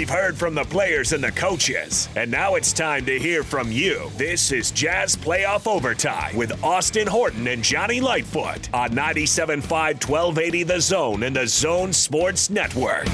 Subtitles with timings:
[0.00, 3.70] We've heard from the players and the coaches, and now it's time to hear from
[3.70, 4.10] you.
[4.16, 9.60] This is Jazz Playoff Overtime with Austin Horton and Jonni Lightfoot on 97.5
[10.08, 13.04] 1280 The Zone and the Zone Sports Network.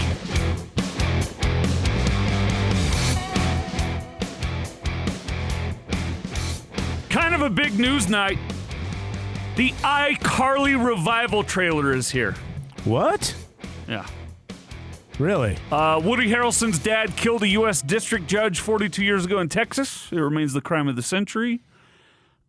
[7.10, 8.38] Kind of a big news night.
[9.56, 12.36] The iCarly revival trailer is here.
[12.84, 13.34] What?
[13.88, 14.06] Yeah.
[15.18, 15.56] Really?
[15.72, 17.80] Uh, Woody Harrelson's dad killed a U.S.
[17.80, 20.08] district judge 42 years ago in Texas.
[20.12, 21.62] It remains the crime of the century.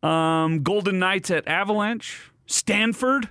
[0.03, 2.31] Um, Golden Knights at Avalanche.
[2.45, 3.30] Stanford.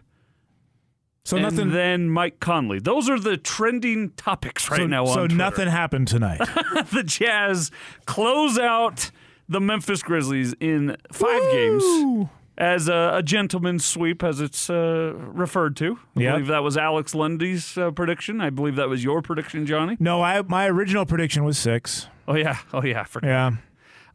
[1.25, 1.71] So and nothing.
[1.71, 2.79] then Mike Conley.
[2.79, 5.03] Those are the trending topics right so, now.
[5.03, 5.35] On so Twitter.
[5.35, 6.39] nothing happened tonight.
[6.93, 7.71] the Jazz
[8.07, 9.11] close out
[9.49, 12.31] the Memphis Grizzlies in five games Woo!
[12.59, 15.99] As a, a gentleman's sweep, as it's uh, referred to.
[16.17, 16.33] I Yep.
[16.35, 18.41] believe that was Alex Lundy's uh, prediction.
[18.41, 20.01] I believe that was your prediction, Jonni.
[20.01, 22.09] No, I my original prediction was six.
[22.27, 23.03] Oh yeah, oh yeah.
[23.03, 23.29] I forgot.
[23.29, 23.51] Yeah.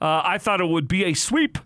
[0.01, 1.59] Uh, I thought it would be a sweep.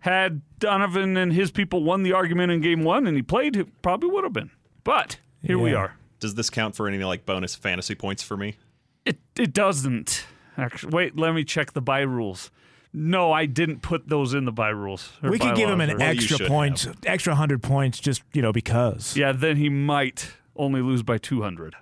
[0.00, 3.82] Had Donovan and his people won the argument in game one, and he played, it
[3.82, 4.50] probably would have been.
[4.82, 5.94] But here we are.
[6.18, 8.56] Does this count for any like bonus fantasy points for me?
[9.04, 10.26] It it doesn't
[10.58, 10.90] actually.
[10.92, 12.50] Wait, let me check the buy rules.
[12.92, 15.12] No, I didn't put those in the buy rules.
[15.22, 18.52] We could give him an or- extra should points, extra hundred points, just you know
[18.52, 19.16] because.
[19.16, 21.76] Yeah, then he might only lose by 200.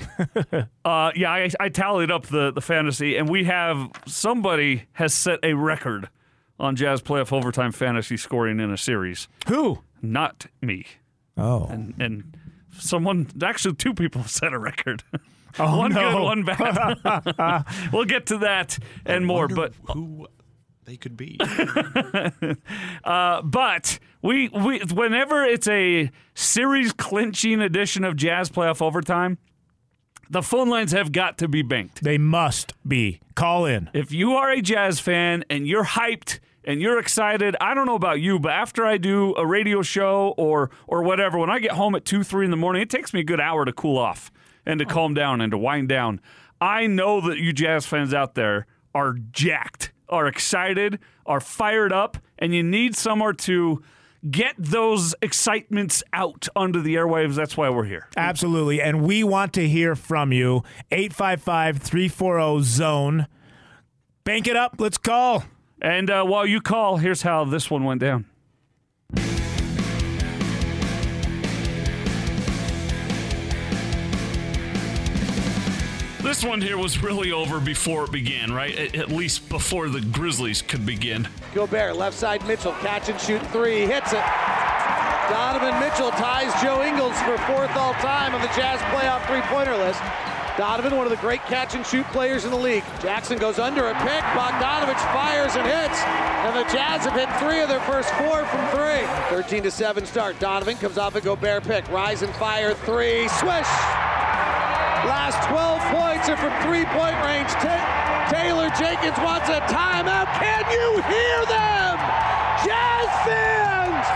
[0.84, 5.38] uh, yeah, I, I tallied up the, the fantasy, and we have somebody has set
[5.42, 6.08] a record
[6.58, 9.28] on Jazz playoff overtime fantasy scoring in a series.
[9.48, 9.82] Who?
[10.00, 10.86] Not me.
[11.36, 11.66] Oh.
[11.66, 12.36] And, and
[12.78, 15.04] someone, actually, two people have set a record.
[15.58, 16.12] Oh, one no.
[16.12, 17.64] good, one bad.
[17.92, 19.48] we'll get to that and more.
[19.48, 20.26] But who
[20.84, 21.38] they could be?
[23.04, 29.38] Uh, but we we whenever it's a series clinching edition of Jazz Playoff Overtime,
[30.30, 32.02] the phone lines have got to be banked.
[32.04, 33.20] They must be.
[33.34, 33.90] Call in.
[33.92, 37.96] If you are a Jazz fan and you're hyped and you're excited, I don't know
[37.96, 41.72] about you, but after I do a radio show or or whatever, when I get
[41.72, 43.98] home at two, three in the morning, it takes me a good hour to cool
[43.98, 44.30] off
[44.66, 46.20] and to calm down and to wind down.
[46.60, 52.18] I know that you Jazz fans out there are jacked, are excited, are fired up,
[52.38, 53.82] and you need somewhere to
[54.30, 57.34] get those excitements out onto the airwaves.
[57.34, 58.08] That's why we're here.
[58.16, 58.80] Absolutely.
[58.80, 60.62] And we want to hear from you.
[60.90, 63.26] 855 340 zone.
[64.24, 64.76] Bank it up.
[64.78, 65.44] Let's call.
[65.80, 68.26] And uh, while you call, here's how this one went down.
[76.22, 78.78] This one here was really over before it began, right?
[78.78, 81.26] At, at least before the Grizzlies could begin.
[81.52, 84.22] Gobert, left side Mitchell, catch and shoot three, hits it.
[85.28, 89.76] Donovan Mitchell ties Joe Ingles for fourth all time on the Jazz playoff three pointer
[89.76, 90.00] list.
[90.56, 92.84] Donovan, one of the great catch and shoot players in the league.
[93.00, 94.22] Jackson goes under a pick.
[94.38, 96.00] Bogdanovich fires and hits.
[96.02, 99.06] And the Jazz have hit three of their first four from three.
[99.30, 100.38] 13 to 7 start.
[100.38, 101.88] Donovan comes off a Gobert pick.
[101.88, 103.26] Rise and fire three.
[103.28, 103.66] Swish!
[105.04, 107.50] Last 12 points are from three-point range.
[107.58, 110.30] Ta- Taylor Jenkins wants a timeout.
[110.38, 111.98] Can you hear them?
[112.62, 114.06] Jazz fans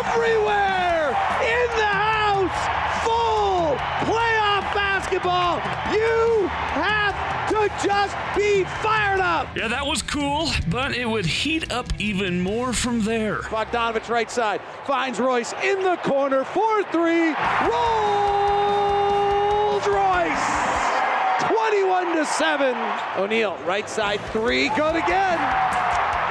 [0.00, 1.12] everywhere
[1.44, 2.60] in the house.
[3.04, 3.76] Full
[4.08, 5.56] playoff basketball.
[5.92, 7.14] You have
[7.50, 9.54] to just be fired up.
[9.54, 13.40] Yeah, that was cool, but it would heat up even more from there.
[13.42, 16.44] Bogdanovich right side finds Royce in the corner.
[16.44, 17.68] 4-3.
[17.68, 18.89] Rolls
[19.90, 20.70] Royce.
[21.46, 22.76] 21 to 7.
[23.16, 24.68] O'Neale right side three.
[24.70, 25.38] Good again.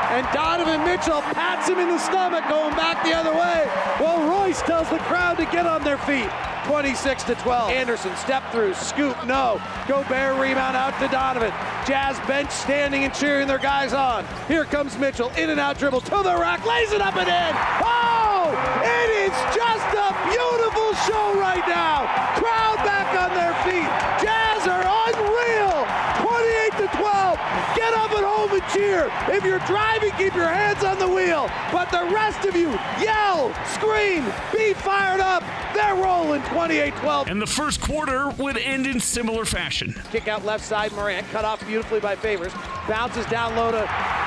[0.09, 3.69] And Donovan Mitchell pats him in the stomach going back the other way.
[3.99, 6.29] Well, Royce tells the crowd to get on their feet.
[6.65, 7.71] 26 to 12.
[7.71, 9.61] Anderson step through, scoop, no.
[9.87, 11.51] Gobert rebound out to Donovan.
[11.85, 14.25] Jazz bench standing and cheering their guys on.
[14.47, 17.53] Here comes Mitchell, in and out dribble to the rack, lays it up and in.
[17.81, 22.05] Oh, it is just a beautiful show right now.
[22.37, 23.89] Crowd back on their feet.
[24.21, 25.85] Jazz are unreal.
[26.21, 27.37] 28 to 12.
[27.75, 29.11] Get up at home and cheer.
[29.27, 31.47] If you're driving, keep your hands on the wheel.
[31.71, 32.69] But the rest of you,
[33.01, 35.43] yell, scream, be fired up.
[35.73, 37.27] They're rolling 28 12.
[37.27, 39.93] And the first quarter would end in similar fashion.
[40.11, 42.53] Kick out left side, Morant cut off beautifully by Favors.
[42.87, 43.85] Bounces down low to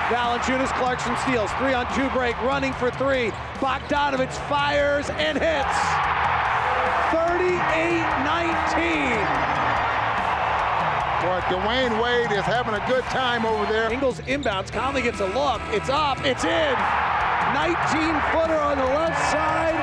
[0.08, 0.72] Valanciunas.
[0.78, 1.52] Clarkson steals.
[1.52, 3.30] Three on two break, running for three.
[3.60, 5.78] Bogdanovich fires and hits.
[7.12, 9.51] 38-19.
[11.22, 13.92] Boy, Dwyane Wade is having a good time over there.
[13.92, 14.72] Ingles inbounds.
[14.72, 15.62] Conley gets a look.
[15.68, 16.18] It's up.
[16.24, 16.74] It's in.
[17.54, 17.76] 19
[18.32, 19.78] footer on the left side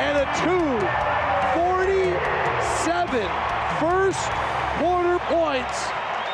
[0.00, 0.80] and a two.
[1.60, 3.20] 47
[3.78, 4.30] first
[4.78, 5.88] quarter points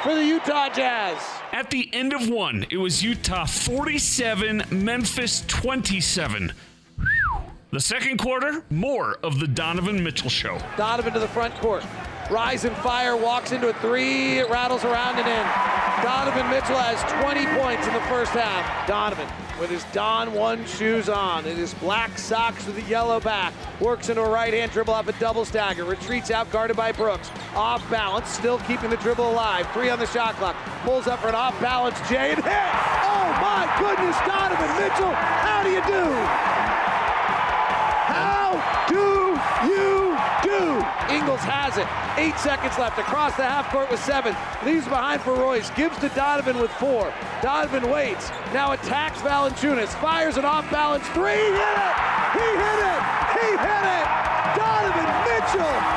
[0.04, 1.18] for the Utah Jazz.
[1.52, 6.52] At the end of one, it was Utah 47, Memphis 27.
[7.72, 10.60] The second quarter, more of the Donovan Mitchell show.
[10.76, 11.84] Donovan to the front court.
[12.30, 15.74] Rise and fire, walks into a three, it rattles around and in.
[16.02, 18.88] Donovan Mitchell has 20 points in the first half.
[18.88, 19.28] Donovan
[19.60, 23.52] with his Don 1 shoes on and his black socks with a yellow back.
[23.80, 25.84] Works into a right hand dribble off a double stagger.
[25.84, 27.30] Retreats out, guarded by Brooks.
[27.54, 29.70] Off balance, still keeping the dribble alive.
[29.72, 30.56] Three on the shot clock.
[30.82, 32.72] Pulls up for an off balance Jay and hit.
[33.04, 36.53] Oh my goodness, Donovan Mitchell, how do you do?
[41.10, 41.86] Ingles has it.
[42.16, 42.98] Eight seconds left.
[42.98, 44.36] Across the half court with seven.
[44.64, 45.70] Leaves behind for Royce.
[45.70, 47.12] Gives to Donovan with four.
[47.42, 48.30] Donovan waits.
[48.52, 49.88] Now attacks Valanciunas.
[50.00, 51.32] Fires an off balance three.
[51.32, 51.94] He hit it.
[52.32, 53.02] He hit it.
[53.36, 54.06] He hit it.
[54.56, 55.93] Donovan Mitchell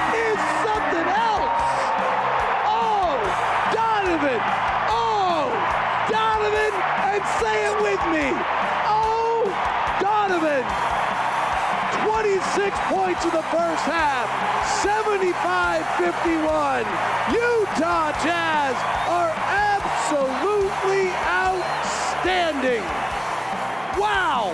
[12.58, 14.26] 26 points in the first half,
[14.82, 16.82] 75-51.
[17.32, 18.74] Utah Jazz
[19.08, 22.82] are absolutely outstanding.
[24.02, 24.50] Wow!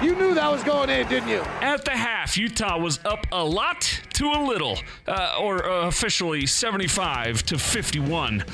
[0.00, 1.40] You knew that was going in, didn't you?
[1.60, 3.80] At the half, Utah was up a lot
[4.12, 4.78] to a little,
[5.08, 8.44] uh, or uh, officially 75 to 51.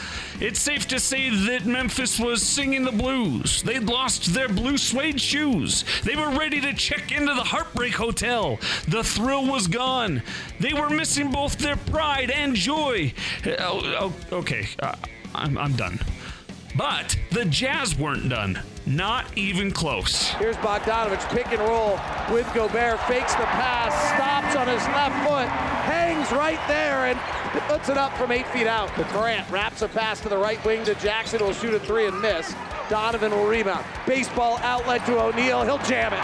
[0.41, 3.63] It's safe to say that Memphis was singing the blues.
[3.63, 5.85] They'd lost their blue suede shoes.
[6.03, 8.59] They were ready to check into the Heartbreak Hotel.
[8.89, 10.23] The thrill was gone.
[10.61, 13.13] They were missing both their pride and joy.
[13.45, 14.95] Uh, oh, okay, uh,
[15.35, 16.01] I'm, I'm done.
[16.77, 18.61] But the Jazz weren't done.
[18.85, 20.31] Not even close.
[20.31, 21.99] Here's Bogdanovich, pick and roll
[22.31, 25.49] with Gobert, fakes the pass, stops on his left foot,
[25.87, 27.19] hangs right there, and
[27.69, 28.91] puts it up from eight feet out.
[29.15, 32.21] Morant wraps a pass to the right wing to Jackson, will shoot a three and
[32.21, 32.55] miss.
[32.91, 33.85] Donovan will rebound.
[34.07, 36.21] Baseball outlet to O'Neale, he'll jam it.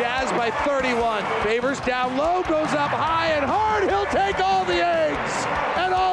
[0.00, 1.22] Jazz by 31.
[1.42, 3.84] Favors down low, goes up high and hard.
[3.84, 5.69] He'll take all the eggs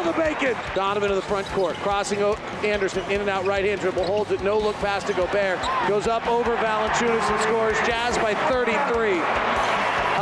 [0.08, 0.56] the bacon.
[0.74, 2.20] Donovan to the front court, crossing
[2.64, 5.60] Anderson in and out right hand dribble, holds it, no look pass to Gobert.
[5.88, 7.78] Goes up over Valanciunas and scores.
[7.86, 9.22] Jazz by 33.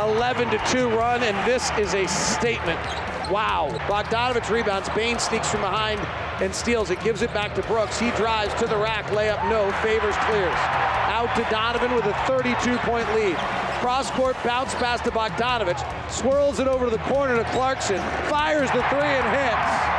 [0.02, 2.78] 11 to 2 run, and this is a statement.
[3.30, 3.70] Wow.
[3.86, 4.88] Bogdanovich rebounds.
[4.90, 6.00] Bane sneaks from behind
[6.40, 7.00] and steals it.
[7.02, 7.98] Gives it back to Brooks.
[7.98, 9.06] He drives to the rack.
[9.06, 9.70] Layup no.
[9.82, 10.54] Favors clears.
[11.10, 13.65] Out to Donovan with a 32-point lead.
[13.80, 16.10] Cross court bounce pass to Bogdanovich.
[16.10, 17.98] Swirls it over to the corner to Clarkson.
[18.28, 19.96] Fires the three and hits.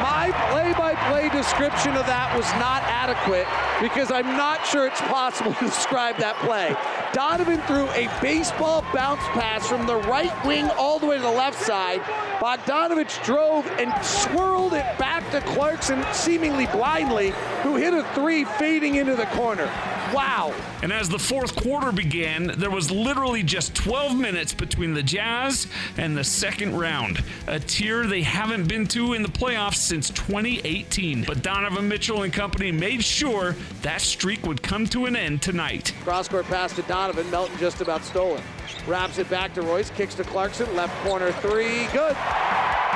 [0.00, 3.46] My play-by-play description of that was not adequate
[3.82, 6.76] because I'm not sure it's possible to describe that play.
[7.12, 11.28] Donovan threw a baseball bounce pass from the right wing all the way to the
[11.28, 12.00] left side.
[12.38, 18.94] Bogdanovich drove and swirled it back to Clarkson seemingly blindly, who hit a three fading
[18.94, 19.68] into the corner.
[20.12, 20.54] Wow.
[20.82, 25.66] And as the fourth quarter began, there was literally just 12 minutes between the Jazz
[25.96, 27.22] and the second round.
[27.46, 31.24] A tier they haven't been to in the playoffs since 2018.
[31.24, 35.94] But Donovan Mitchell and company made sure that streak would come to an end tonight.
[36.02, 37.30] Cross court pass to Donovan.
[37.30, 38.42] Melton just about stolen.
[38.86, 39.90] Wraps it back to Royce.
[39.90, 40.74] Kicks to Clarkson.
[40.74, 41.86] Left corner three.
[41.92, 42.16] Good.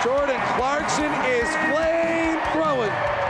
[0.03, 3.24] Jordan Clarkson is flame throwing.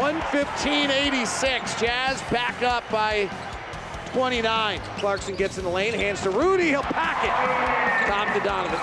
[0.00, 1.78] 115.86.
[1.78, 3.28] Jazz back up by
[4.12, 4.80] 29.
[4.96, 5.92] Clarkson gets in the lane.
[5.92, 6.68] Hands to Rudy.
[6.68, 8.08] He'll pack it.
[8.10, 8.80] Top to Donovan.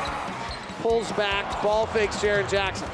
[0.83, 1.63] Pulls back.
[1.63, 2.87] Ball fakes Jaren Jackson.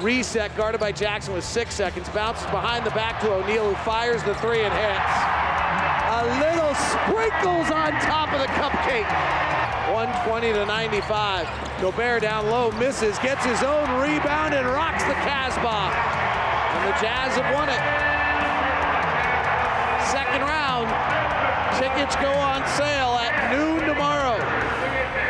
[0.00, 2.08] Reset guarded by Jackson with six seconds.
[2.08, 5.14] Bounces behind the back to O'Neale, who fires the three and hits.
[6.10, 9.06] A little sprinkles on top of the cupcake.
[9.94, 11.46] 120 to 95.
[11.80, 16.27] Gobert down low, misses, gets his own rebound, and rocks the Casbah.
[16.88, 17.80] And the Jazz have won it.
[20.10, 20.88] Second round.
[21.78, 24.38] Tickets go on sale at noon tomorrow.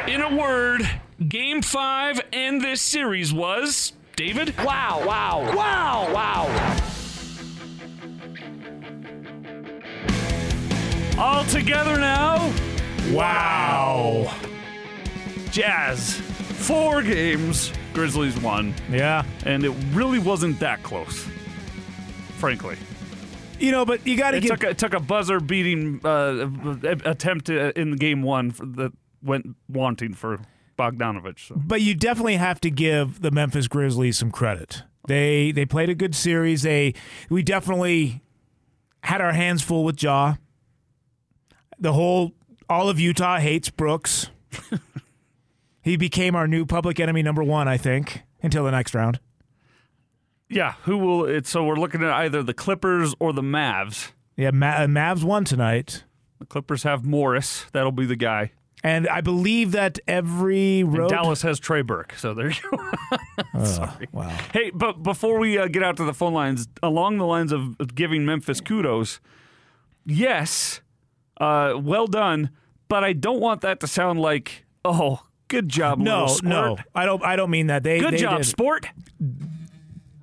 [0.06, 0.88] In a word,
[1.28, 3.92] game five and this series was.
[4.14, 4.56] David?
[4.58, 6.46] Wow, wow, wow, wow.
[11.18, 12.52] All together now.
[13.10, 14.32] Wow.
[15.50, 16.14] Jazz.
[16.14, 17.72] Four games.
[17.94, 18.74] Grizzlies won.
[18.88, 19.24] Yeah.
[19.44, 21.26] And it really wasn't that close.
[22.38, 22.76] Frankly.
[23.58, 26.48] You know, but you got to give took a, it took a buzzer beating uh,
[27.04, 28.92] attempt uh, in game one for, that
[29.22, 30.38] went wanting for
[30.78, 31.48] Bogdanovich.
[31.48, 31.56] So.
[31.56, 34.84] but you definitely have to give the Memphis Grizzlies some credit.
[35.08, 36.62] They they played a good series.
[36.62, 36.94] They
[37.28, 38.22] we definitely
[39.02, 40.34] had our hands full with Ja.
[41.80, 42.32] The whole
[42.68, 44.30] all of Utah hates Brooks.
[45.88, 49.20] He became our new public enemy number one, I think, until the next round.
[50.50, 51.46] Yeah, who will it?
[51.46, 54.12] So we're looking at either the Clippers or the Mavs.
[54.36, 56.04] Yeah, Ma- uh, Mavs won tonight.
[56.38, 57.66] The Clippers have Morris.
[57.72, 58.52] That'll be the guy.
[58.84, 61.10] And I believe that every And road.
[61.10, 62.14] Dallas has Trey Burke.
[62.16, 63.64] So there you go.
[63.64, 64.06] Sorry.
[64.12, 64.28] wow.
[64.52, 67.76] Hey, but before we uh, get out to the phone lines, along the lines of
[67.96, 69.18] giving Memphis kudos,
[70.06, 70.80] yes,
[71.40, 72.50] uh, well done.
[72.88, 77.22] But I don't want that to sound like, oh, good job, No, no, I don't.
[77.24, 77.82] I don't mean that.
[77.82, 78.86] They Good they job, did- sport.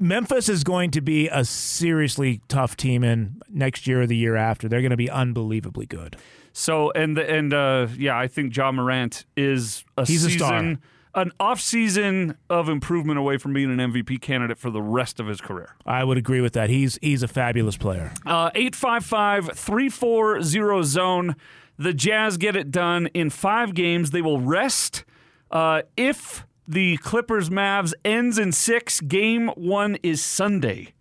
[0.07, 4.35] Memphis is going to be a seriously tough team in next year or the year
[4.35, 4.67] after.
[4.67, 6.17] They're going to be unbelievably good.
[6.53, 10.39] So and the, and uh, yeah, I think Ja Morant is a He's a season,
[10.39, 11.21] star.
[11.23, 15.27] an off season of improvement away from being an MVP candidate for the rest of
[15.27, 15.75] his career.
[15.85, 16.69] I would agree with that.
[16.69, 18.13] He's he's a fabulous player.
[18.25, 21.35] Uh, 855 340 zone.
[21.77, 24.11] The Jazz get it done in five games.
[24.11, 25.03] They will rest.
[25.51, 30.93] Uh, if the Clippers Mavs ends in six, game one is Sunday.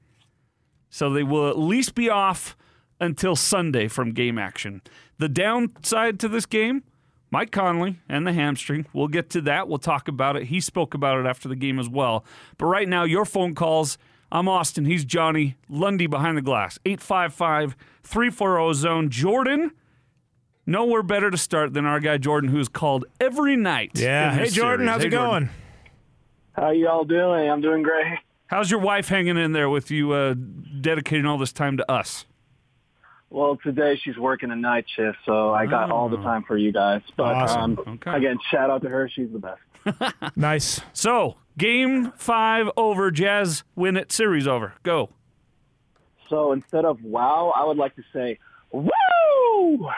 [0.90, 2.56] So they will at least be off
[3.00, 4.83] until Sunday from game action.
[5.18, 6.85] The downside to this game,
[7.30, 8.87] Mike Conley and the hamstring.
[8.92, 9.68] We'll get to that.
[9.68, 10.44] We'll talk about it.
[10.44, 12.25] He spoke about it after the game as well.
[12.59, 13.99] But right now, your phone calls.
[14.30, 14.85] I'm Austin.
[14.85, 15.54] He's Jonni.
[15.68, 16.78] Lundy behind the glass.
[16.85, 19.11] 855 340 zone.
[19.11, 19.73] Jordan,
[20.66, 23.92] nowhere better to start than our guy Jordan, who's called every night.
[23.94, 24.35] Yeah.
[24.35, 24.90] Hey Jordan, series.
[24.92, 25.30] how's Hey, it Jordan.
[25.30, 25.50] going?
[26.52, 27.50] How y'all doing?
[27.50, 28.18] I'm doing great.
[28.47, 30.35] How's your wife hanging in there with you uh,
[30.80, 32.26] dedicating all this time to us?
[33.30, 36.71] Well, today she's working a night shift, so I got all the time for you
[36.71, 37.02] guys.
[37.16, 37.78] But Awesome.
[37.78, 38.12] um, Okay.
[38.16, 39.11] again, shout out to her.
[39.12, 40.14] She's the best.
[40.37, 40.80] Nice.
[40.92, 43.11] So, game five over.
[43.11, 44.12] Jazz win it.
[44.12, 44.75] Series over.
[44.85, 45.11] Go.
[46.30, 48.38] So instead of wow, I would like to say
[48.71, 49.88] woo.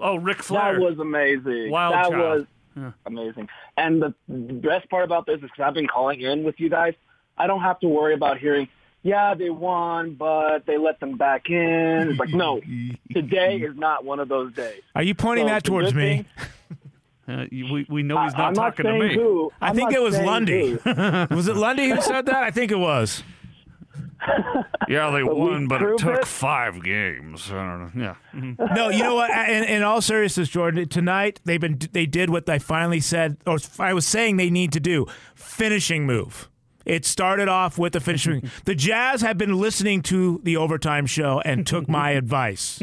[0.00, 0.74] Oh, Ric Flair.
[0.74, 1.70] That was amazing.
[1.70, 2.46] Wild that child.
[2.76, 3.48] was amazing.
[3.76, 6.94] And the best part about this is because I've been calling in with you guys,
[7.38, 8.68] I don't have to worry about hearing,
[9.02, 12.10] yeah, they won, but they let them back in.
[12.10, 12.60] It's like, no,
[13.12, 14.82] today is not one of those days.
[14.94, 16.26] Are you pointing So that towards me?
[17.28, 19.14] Uh, we, we know he's I- not I'm talking not to saying me.
[19.16, 19.50] Who.
[19.60, 20.74] I I'm think it was Lundy.
[21.34, 22.36] was it Lundy who said that?
[22.44, 23.24] I think it was.
[24.88, 26.26] Yeah, they won, but it took it.
[26.26, 27.50] five games.
[27.50, 28.14] I don't know.
[28.34, 28.74] Yeah.
[28.74, 29.30] No, you know what?
[29.30, 33.58] In, in all seriousness, Jordan, tonight they've been they did what I finally said, or
[33.78, 36.48] I was saying they need to do: finishing move.
[36.84, 38.48] It started off with the finishing.
[38.64, 42.80] the Jazz have been listening to the overtime show and took my advice.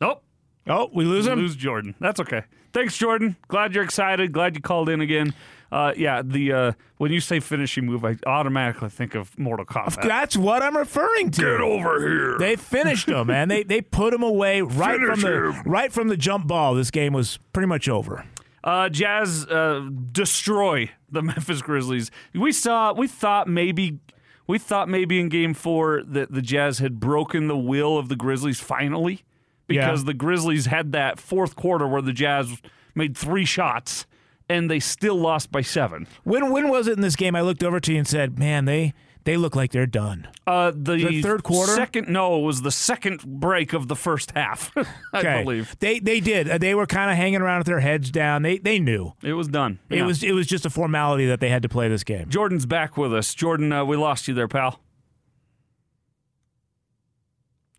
[0.00, 0.22] Nope.
[0.66, 1.38] Oh, we lose him.
[1.38, 1.94] Lose Jordan.
[1.98, 2.42] That's okay.
[2.72, 3.36] Thanks, Jordan.
[3.48, 4.32] Glad you're excited.
[4.32, 5.32] Glad you called in again.
[5.70, 10.02] Uh, yeah, the uh, when you say finishing move, I automatically think of Mortal Kombat.
[10.02, 11.42] That's what I'm referring to.
[11.42, 12.38] Get over here.
[12.38, 13.48] They finished him, man.
[13.48, 15.62] They they put him away right Finish from the him.
[15.70, 16.74] right from the jump ball.
[16.74, 18.24] This game was pretty much over.
[18.64, 22.10] Uh, Jazz uh, destroy the Memphis Grizzlies.
[22.34, 22.92] We saw.
[22.94, 23.98] We thought maybe.
[24.46, 28.16] We thought maybe in Game Four that the Jazz had broken the will of the
[28.16, 29.22] Grizzlies finally,
[29.66, 30.06] because Yeah.
[30.06, 32.62] the Grizzlies had that fourth quarter where the Jazz
[32.94, 34.06] made three shots
[34.48, 36.06] and they still lost by seven.
[36.24, 37.34] When when was it in this game?
[37.36, 40.70] I looked over to you and said, "Man, they they look like they're done." Uh,
[40.74, 41.74] the, The third quarter?
[41.74, 42.08] second.
[42.08, 44.72] No, it was the second break of the first half.
[45.12, 45.42] I Okay.
[45.42, 46.48] believe they they did.
[46.48, 48.42] Uh, They were kind of hanging around with their heads down.
[48.42, 49.78] They they knew it was done.
[49.90, 50.06] it Yeah.
[50.06, 52.28] was it was just a formality that they had to play this game.
[52.30, 53.34] Jordan's back with us.
[53.34, 54.80] Jordan, uh, we lost you there, pal.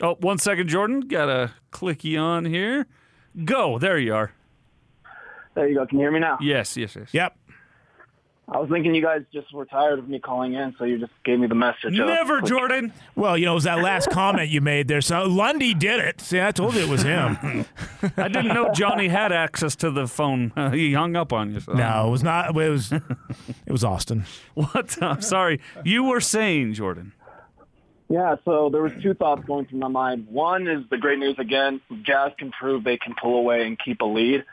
[0.02, 1.02] Oh, one second, Jordan.
[1.02, 2.88] Got to click you on here.
[3.44, 3.78] Go.
[3.78, 4.32] There you are.
[5.60, 5.86] There you go.
[5.86, 6.38] Can you hear me now?
[6.42, 7.14] Yes, yes, yes.
[7.14, 7.36] Yep.
[8.48, 11.12] I was thinking you guys just were tired of me calling in, so you just
[11.26, 12.00] gave me the message.
[12.00, 12.94] of- Never, Jordan.
[13.16, 15.02] Well, you know, it was that last comment you made there.
[15.02, 16.22] So Lundy did it.
[16.22, 17.38] See, I told you it was him.
[18.18, 20.54] I didn't know Jonni had access to the phone.
[20.56, 21.60] Uh, he hung up on you.
[21.60, 21.74] So.
[21.74, 22.50] no, it was not.
[22.58, 23.02] It was it
[23.72, 24.24] was Austin.
[24.56, 24.98] What?
[25.04, 25.60] I'm sorry.
[25.84, 27.12] You were saying, Jordan.
[28.08, 30.26] Yeah, so there was two thoughts going through my mind.
[30.28, 31.82] One is the great news again.
[32.02, 34.46] Jazz can prove they can pull away and keep a lead.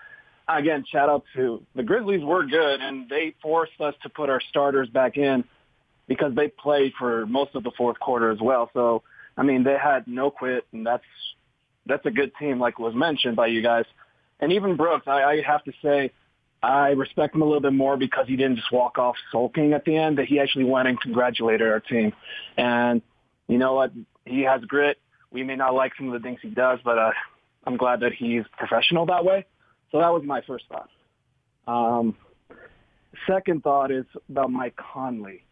[0.49, 4.41] Again, shout out to the Grizzlies were good and they forced us to put our
[4.49, 5.45] starters back in
[6.07, 8.71] because they played for most of the fourth quarter as well.
[8.73, 9.03] So
[9.37, 11.05] I mean they had no quit and that's
[11.87, 13.87] that's a good team like was mentioned by you guys.
[14.39, 16.13] And even Brooks, I, I have to say
[16.63, 19.85] I respect him a little bit more because he didn't just walk off sulking at
[19.85, 22.13] the end, that he actually went and congratulated our team.
[22.57, 23.03] And
[23.47, 23.93] you know what?
[24.25, 24.99] He has grit.
[25.31, 27.11] We may not like some of the things he does, but uh,
[27.67, 29.47] I'm glad that he's professional that way.
[29.93, 30.89] So that was my first thought.
[31.67, 32.17] Um,
[33.27, 35.45] second thought is about Mike Conley.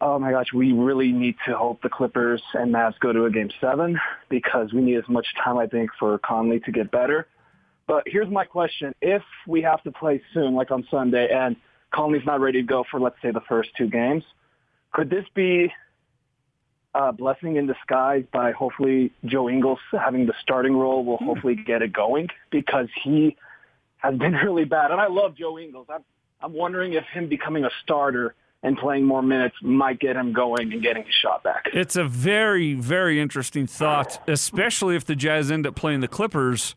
[0.00, 3.30] Oh my gosh, we really need to hope the Clippers and Mavs go to a
[3.30, 3.98] game seven
[4.28, 7.26] because we need as much time, I think, for Conley to get better.
[7.86, 11.56] But here's my question: If we have to play soon, like on Sunday, and
[11.94, 14.24] Conley's not ready to go for, let's say, the first two games,
[14.92, 15.72] could this be
[16.94, 21.26] a blessing in disguise by hopefully Joe Ingles having the starting role will hmm.
[21.26, 23.36] hopefully get it going because he
[23.98, 24.90] has been really bad.
[24.90, 25.86] And I love Joe Ingles.
[25.90, 26.04] I'm,
[26.40, 30.72] I'm wondering if him becoming a starter and playing more minutes might get him going
[30.72, 31.66] and getting his shot back.
[31.74, 36.74] It's a very, very interesting thought, especially if the Jazz end up playing the Clippers.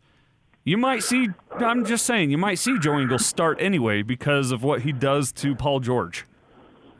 [0.64, 4.62] You might see, I'm just saying, you might see Joe Ingles start anyway because of
[4.62, 6.26] what he does to Paul George.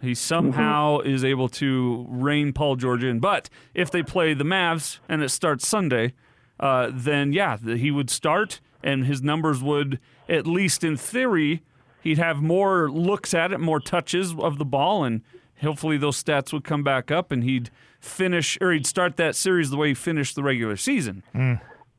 [0.00, 3.18] He somehow is able to rein Paul George in.
[3.18, 6.14] But if they play the Mavs and it starts Sunday,
[6.60, 11.62] uh, then yeah, he would start and his numbers would, at least in theory,
[12.00, 15.22] he'd have more looks at it, more touches of the ball, and
[15.60, 19.70] hopefully those stats would come back up and he'd finish or he'd start that series
[19.70, 21.22] the way he finished the regular season.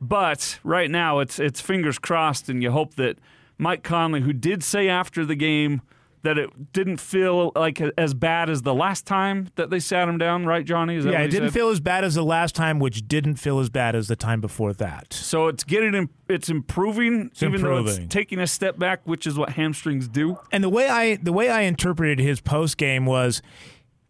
[0.02, 3.18] But right now, it's it's fingers crossed, and you hope that
[3.58, 5.82] Mike Conley, who did say after the game
[6.24, 10.18] that it didn't feel like as bad as the last time that they sat him
[10.18, 10.98] down, right, Jonni?
[10.98, 11.54] Is that Yeah, it didn't said?
[11.54, 14.42] feel as bad as the last time, which didn't feel as bad as the time
[14.42, 15.14] before that.
[15.14, 18.04] So it's getting it's improving, even though improving.
[18.04, 20.38] it's taking a step back, which is what hamstrings do.
[20.52, 23.42] And the way I the way I interpreted his post game was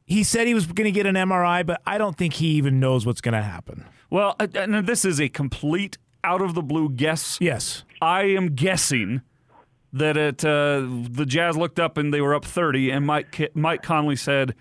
[0.05, 2.79] he said he was going to get an MRI, but I don't think he even
[2.79, 3.85] knows what's going to happen.
[4.09, 7.37] Well, uh, and this is a complete out of the blue guess.
[7.39, 7.83] Yes.
[8.01, 9.21] I am guessing
[9.93, 13.81] that it uh, the Jazz looked up and they were up 30, and Mike Mike
[13.81, 14.55] Conley said,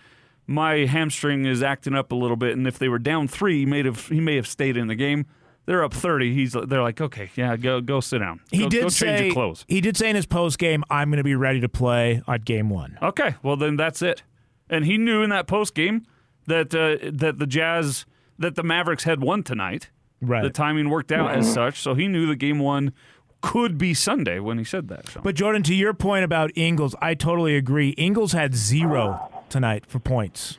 [0.47, 3.67] "My hamstring is acting up a little bit, and if they were down three, he
[3.67, 5.27] may have he may have stayed in the game."
[5.67, 6.33] They're up 30.
[6.33, 8.41] He's they're like, "Okay, yeah, go go sit down.
[8.51, 10.83] He go, did go say change your clothes." he did say in his post game,
[10.89, 14.23] "I'm going to be ready to play on game one." Okay, well then that's it.
[14.71, 16.07] And he knew in that post game
[16.47, 18.07] that uh, that the Jazz
[18.39, 19.91] that the Mavericks had won tonight.
[20.21, 20.43] Right.
[20.43, 22.93] The timing worked out as such, so he knew the game one
[23.41, 25.09] could be Sunday when he said that.
[25.09, 25.21] So.
[25.23, 27.91] But Jordan, to your point about Ingles, I totally agree.
[27.91, 30.59] Ingles had zero tonight for points.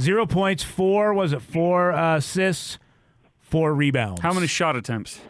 [0.00, 0.62] Zero points.
[0.62, 1.40] Four was it?
[1.42, 2.78] Four uh, assists,
[3.40, 4.20] four rebounds.
[4.20, 5.20] How many shot attempts?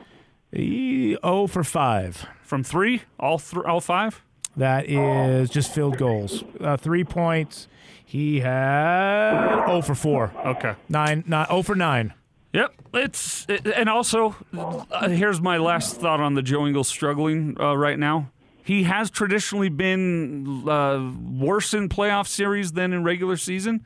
[0.52, 2.26] He, oh for five.
[2.42, 3.02] From three?
[3.20, 4.22] All th- all five?
[4.56, 6.42] That is just field goals.
[6.60, 7.68] Uh, three points.
[8.04, 10.32] He had oh for four.
[10.44, 10.74] Okay.
[10.88, 11.24] Nine.
[11.26, 12.14] Not oh for nine.
[12.56, 12.74] Yep.
[12.94, 17.76] It's it, and also uh, here's my last thought on the Joe Ingles struggling uh,
[17.76, 18.30] right now.
[18.64, 23.84] He has traditionally been uh, worse in playoff series than in regular season,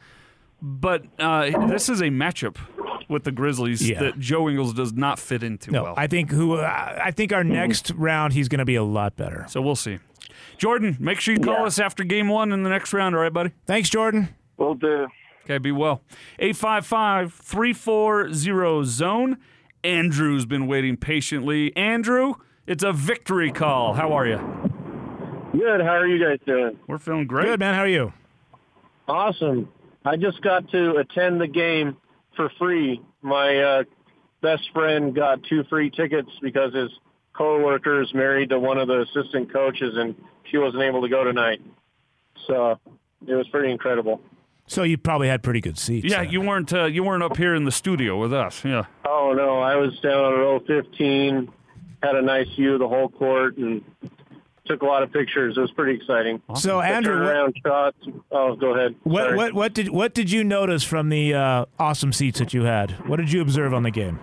[0.63, 2.57] but uh, this is a matchup
[3.09, 3.99] with the Grizzlies Yeah.
[4.01, 5.95] that Joe Ingles does not fit into No, well.
[5.97, 9.17] I think who I I think our next round he's going to be a lot
[9.17, 9.47] better.
[9.49, 9.99] so we'll see.
[10.59, 11.65] Jordan, make sure you call Yeah.
[11.65, 13.51] us after game one in the next round, all right, buddy?
[13.67, 14.29] Thanks, Jordan.
[14.59, 15.09] Will do.
[15.51, 16.01] Okay, be well.
[16.39, 19.39] 855 340 zone.
[19.83, 21.77] Andrew's been waiting patiently.
[21.77, 22.35] Andrew,
[22.69, 23.95] it's a victory call.
[23.95, 24.37] How are you?
[25.53, 25.81] Good.
[25.81, 26.79] How are you guys doing?
[26.87, 27.47] We're feeling great.
[27.47, 27.75] Good man.
[27.75, 28.13] How are you?
[29.09, 29.69] Awesome.
[30.05, 31.97] I just got to attend the game
[32.37, 33.03] for free.
[33.21, 33.85] My uh,
[34.43, 36.91] best friend got two free tickets because his
[37.33, 40.15] coworker is married to one of the assistant coaches, and
[40.49, 41.61] she wasn't able to go tonight.
[42.47, 42.79] So
[43.27, 44.21] it was pretty incredible.
[44.71, 46.07] So you probably had pretty good seats.
[46.09, 46.31] Yeah, then.
[46.31, 48.65] you weren't uh, you weren't up here in the studio with us.
[48.65, 48.85] Yeah.
[49.05, 51.51] Oh no, I was down on row 15,
[52.05, 53.83] had a nice view of the whole court, and
[54.67, 55.57] took a lot of pictures.
[55.57, 56.41] It was pretty exciting.
[56.55, 57.97] So The Andrew, what, turnaround shots.
[58.31, 58.95] Oh, go ahead.
[59.03, 59.37] what Sorry.
[59.37, 62.93] what what did what did you notice from the uh, awesome seats that you had?
[63.09, 64.21] What did you observe on the game?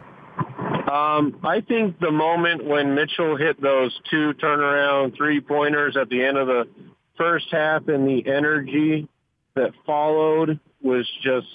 [0.89, 6.23] Um, I think the moment when Mitchell hit those two turnaround three pointers at the
[6.23, 6.69] end of the
[7.17, 9.09] first half and the energy
[9.57, 11.47] that followed was just,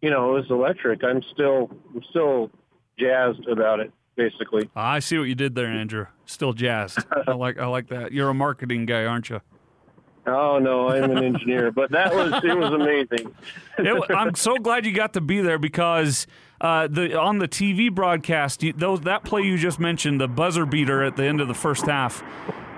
[0.00, 1.04] you know, it was electric.
[1.04, 2.50] I'm still, I'm still
[2.98, 4.68] jazzed about it, basically.
[4.74, 6.06] I see what you did there, Andrew.
[6.26, 6.98] Still jazzed.
[7.26, 8.12] I like I like that.
[8.12, 9.40] You're a marketing guy, aren't you?
[10.26, 13.34] Oh no, I'm an engineer, but that was, it was amazing.
[13.78, 16.26] It, I'm so glad you got to be there because
[16.60, 20.66] uh, the on the TV broadcast, you, those that play you just mentioned, the buzzer
[20.66, 22.22] beater at the end of the first half.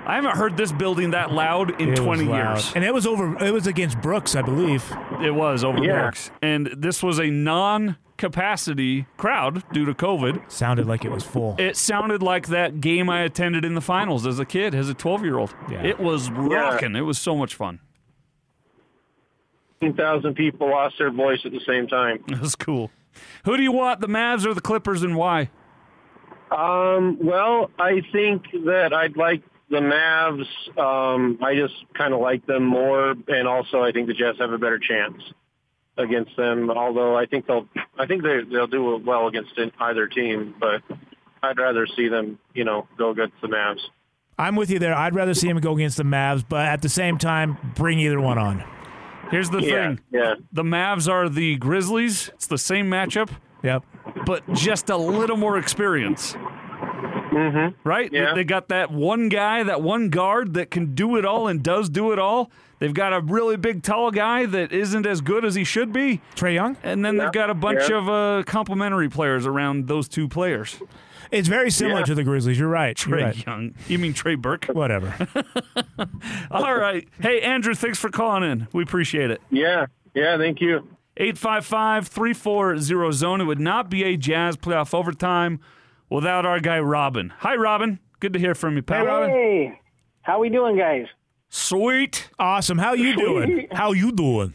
[0.06, 2.54] I haven't heard this building that loud in It was 20 loud.
[2.56, 2.72] years.
[2.74, 3.42] and it was over.
[3.42, 4.84] It was against Brooks, I believe.
[5.22, 6.02] It was over Yeah.
[6.02, 6.30] Brooks.
[6.42, 10.50] And this was a non-capacity crowd due to COVID.
[10.50, 11.56] Sounded like it was full.
[11.58, 14.94] It sounded like that game I attended in the finals as a kid, as a
[14.94, 15.54] 12-year-old.
[15.70, 15.82] Yeah.
[15.82, 16.96] It was rocking.
[16.96, 17.80] It was so much fun.
[19.80, 22.22] 10,000 people lost their voice at the same time.
[22.28, 22.90] It was cool.
[23.44, 25.50] Who do you want, the Mavs or the Clippers, and why?
[26.50, 29.42] Um, well, I think that I'd like
[29.74, 30.78] the Mavs.
[30.78, 34.52] Um, I just kind of like them more, and also I think the Jets have
[34.52, 35.20] a better chance
[35.96, 36.70] against them.
[36.70, 37.66] Although I think they'll,
[37.98, 40.54] I think they they'll do well against either team.
[40.58, 40.82] But
[41.42, 43.80] I'd rather see them, you know, go against the Mavs.
[44.38, 44.94] I'm with you there.
[44.94, 48.20] I'd rather see them go against the Mavs, but at the same time, bring either
[48.20, 48.64] one on.
[49.30, 50.34] Here's the Yeah, thing: yeah.
[50.52, 52.28] the Mavs are the Grizzlies.
[52.34, 53.30] It's the same matchup,
[53.62, 53.84] Yep.
[54.26, 56.36] but just a little more experience.
[57.34, 57.88] Mm-hmm.
[57.88, 58.10] Right?
[58.10, 58.34] They- Yeah.
[58.34, 61.88] They got that one guy, that one guard that can do it all and does
[61.88, 62.50] do it all.
[62.80, 66.20] They've got a really big, tall guy that isn't as good as he should be.
[66.36, 66.76] Trae Young?
[66.82, 67.96] And then they've got a bunch Yeah.
[67.98, 70.78] of uh, complementary players around those two players.
[71.30, 72.04] It's very similar Yeah.
[72.06, 72.58] to the Grizzlies.
[72.58, 72.98] You're right.
[73.06, 73.46] You're Trey right.
[73.46, 73.74] Young.
[73.88, 74.66] You mean Trey Burke?
[74.72, 75.14] Whatever.
[76.50, 77.08] All right.
[77.20, 78.68] Hey, Andrew, thanks for calling in.
[78.72, 79.40] We appreciate it.
[79.50, 80.86] Yeah, yeah, thank you.
[81.16, 83.40] 855 340 zone.
[83.40, 85.60] It would not be a Jazz playoff overtime
[86.10, 87.32] without our guy, Robin.
[87.38, 87.98] Hi, Robin.
[88.20, 89.04] Good to hear from you, pal.
[89.06, 89.30] Robin.
[89.30, 89.80] Hey,
[90.22, 91.06] how we doing, guys?
[91.50, 92.30] Sweet.
[92.36, 92.78] awesome.
[92.78, 93.68] How you doing?
[93.70, 94.52] How you doing?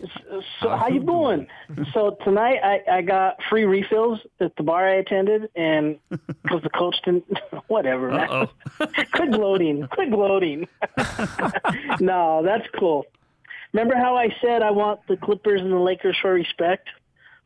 [0.62, 1.48] So how you doing?
[1.94, 6.70] so tonight I, I got free refills at the bar I attended, and because the
[6.70, 7.24] coach didn't,
[7.68, 8.12] whatever.
[8.12, 8.30] man.
[8.30, 8.86] Uh-oh.
[9.14, 9.88] quit gloating.
[9.94, 10.68] Quit gloating.
[12.02, 13.06] no, that's cool.
[13.72, 16.90] Remember how I said I want the Clippers and the Lakers for respect?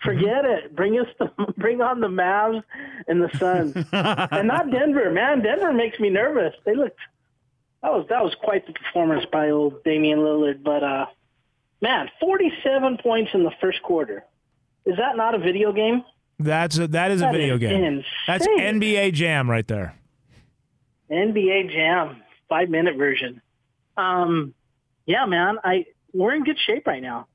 [0.03, 0.75] Forget it.
[0.75, 2.63] Bring us the bring on the Mavs
[3.07, 5.09] and the Suns, and not Denver.
[5.11, 6.53] Man, Denver makes me nervous.
[6.65, 6.99] They looked
[7.81, 10.63] that was that was quite the performance by old Damian Lillard.
[10.63, 11.05] But uh,
[11.81, 14.23] man, forty-seven points in the first quarter.
[14.85, 16.03] Is that not a video game?
[16.39, 17.83] That's a, that is a video is game.
[17.83, 18.05] insane.
[18.27, 19.95] That's NBA Jam right there.
[21.09, 23.41] NBA Jam five-minute version.
[23.95, 24.53] Um,
[25.05, 27.27] yeah, man, I we're in good shape right now.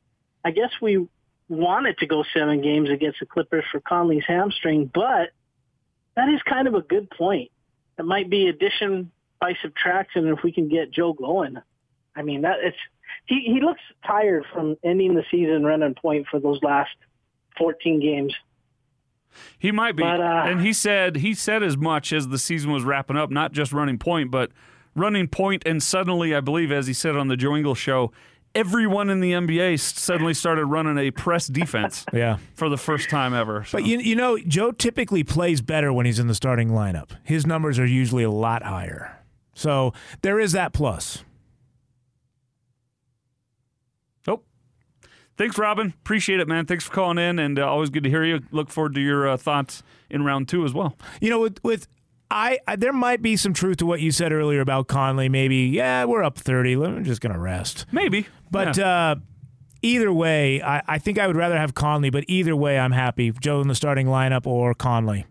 [0.45, 1.07] I guess we
[1.49, 5.31] wanted to go seven games against the Clippers for Conley's hamstring, but
[6.17, 7.51] that is kind of a good point.
[7.99, 11.57] It might be addition by subtraction if we can get Joe going.
[12.15, 12.77] I mean, that it's
[13.27, 16.91] he he looks tired from ending the season running point for those last
[17.59, 18.35] 14 games.
[19.59, 20.03] He might be.
[20.03, 23.31] But, uh, and he said he said as much as the season was wrapping up,
[23.31, 24.51] not just running point, but
[24.95, 28.13] running point and suddenly, I believe, as he said on the Joe Ingles show,
[28.55, 32.39] everyone in the NBA suddenly started running a press defense Yeah.
[32.55, 33.65] for the first time ever.
[33.65, 33.79] So.
[33.79, 37.11] But you, you know, Joe typically plays better when he's in the starting lineup.
[37.25, 39.19] His numbers are usually a lot higher.
[39.55, 41.25] So there is that plus.
[44.27, 44.43] Oh.
[45.37, 45.95] Thanks, Robin.
[46.01, 46.67] Appreciate it, man.
[46.67, 48.41] Thanks for calling in, and uh, always good to hear you.
[48.51, 50.97] Look forward to your uh, thoughts in round two as well.
[51.21, 51.87] You know, with with
[52.31, 55.29] I, I there might be some truth to what you said earlier about Conley.
[55.29, 56.75] Maybe yeah, we're up thirty.
[56.75, 57.87] I'm just gonna rest.
[57.93, 58.87] Maybe, But Yeah.
[59.11, 59.15] uh,
[59.83, 62.11] either way, I, I think I would rather have Conley.
[62.11, 63.33] But either way, I'm happy.
[63.33, 65.25] Joe in the starting lineup or Conley.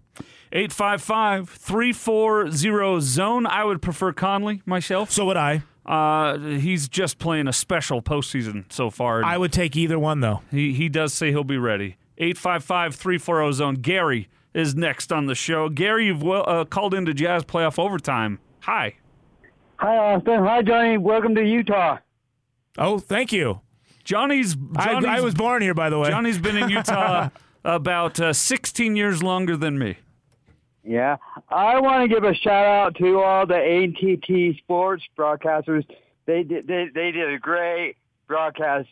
[0.54, 3.46] 855 340 zone.
[3.46, 5.12] I would prefer Conley myself.
[5.12, 5.64] So would I.
[5.86, 9.24] Uh, he's just playing a special postseason so far.
[9.24, 10.42] I would take either one though.
[10.52, 11.98] He he does say he'll be ready.
[12.20, 13.76] 855-340 zone.
[13.76, 15.70] Gary is next on the show.
[15.70, 18.40] Gary, you've well, uh, called into Jazz playoff overtime.
[18.62, 18.96] Hi.
[19.78, 20.40] Hi, Austin.
[20.44, 21.00] Hi, Jonni.
[21.00, 22.00] Welcome to Utah.
[22.78, 23.62] Oh, thank you.
[24.04, 26.10] Jonni's, I, Jonni's I was born here, by the way.
[26.10, 27.30] Jonni's been in Utah
[27.64, 29.98] about uh, 16 years longer than me.
[30.84, 31.18] Yeah,
[31.50, 35.86] I want to give a shout out to all the ATT Sports broadcasters.
[36.26, 38.88] They did they, they did a great broadcast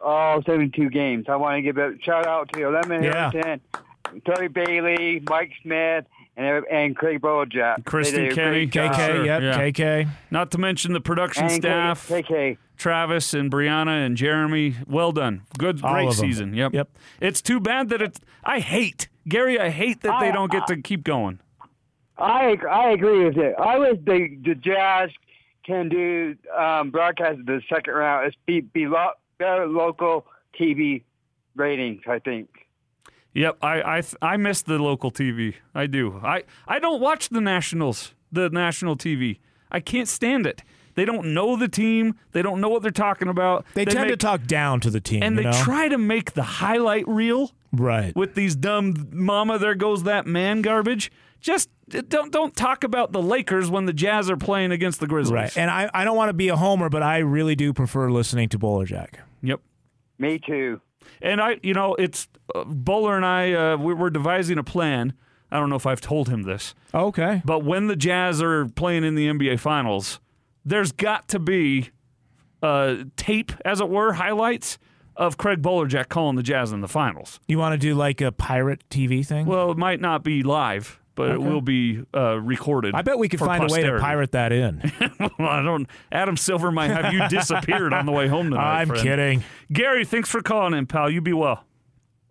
[0.00, 1.26] all 72 games.
[1.28, 3.30] I want to give a shout out to Lemon Yeah.
[3.30, 3.60] Harrington,
[4.26, 6.04] Thurl Bailey, Mike Smith,
[6.36, 7.84] and and Craig Bolerjack.
[7.84, 8.66] Kristen They Kenny.
[8.66, 9.58] KK, Sure, yep, yeah.
[9.58, 10.08] KK.
[10.30, 12.58] Not to mention the production And K- staff, KK.
[12.76, 14.74] Travis and Brianna and Jeremy.
[14.86, 15.42] Well done.
[15.58, 16.54] Good, All great season.
[16.54, 16.74] Yep.
[16.74, 16.88] Yep.
[17.20, 18.20] It's too bad that it's.
[18.44, 19.58] I hate Gary.
[19.60, 21.40] I hate that they don't get to keep going.
[22.18, 23.54] I I agree with it.
[23.58, 25.10] I wish the the Jazz
[25.64, 28.26] can do um, broadcast the second round.
[28.26, 30.26] It's be be lo- better local
[30.60, 31.02] TV
[31.56, 32.02] ratings.
[32.08, 32.48] I think.
[33.34, 35.54] Yep, I I I miss the local TV.
[35.74, 36.20] I do.
[36.22, 39.38] I I don't watch the nationals, the national TV.
[39.70, 40.62] I can't stand it.
[40.94, 42.14] They don't know the team.
[42.32, 43.64] They don't know what they're talking about.
[43.74, 45.64] They, tend to talk down to the team, and you they know?
[45.64, 48.14] try to make the highlight reel right.
[48.14, 51.10] with these dumb "Mama, there goes that man" garbage.
[51.40, 55.34] Just don't don't talk about the Lakers when the Jazz are playing against the Grizzlies.
[55.34, 55.58] Right.
[55.58, 58.48] And I, I don't want to be a homer, but I really do prefer listening
[58.50, 59.16] to Bolerjack.
[59.42, 59.60] Yep.
[60.18, 60.80] Me too.
[61.22, 63.52] And I, you know, it's uh, Bowler and I.
[63.52, 65.14] Uh, we, we're devising a plan.
[65.50, 66.74] I don't know if I've told him this.
[66.92, 67.42] Okay.
[67.44, 70.20] But when the Jazz are playing in the NBA Finals,
[70.64, 71.90] there's got to be
[72.62, 74.78] uh, tape, as it were, highlights
[75.16, 77.38] of Craig Bolerjack calling the Jazz in the Finals.
[77.46, 79.46] You want to do like a pirate TV thing?
[79.46, 82.94] Well, it might not be live, but it will be uh, recorded.
[82.94, 84.92] I bet we could for find a way to pirate that in.
[85.38, 85.88] well, I don't.
[86.10, 88.80] Adam Silver might have you disappeared on the way home tonight.
[88.80, 89.02] I'm friend.
[89.02, 89.44] kidding.
[89.72, 91.10] Gary, thanks for calling in, pal.
[91.10, 91.64] You be well.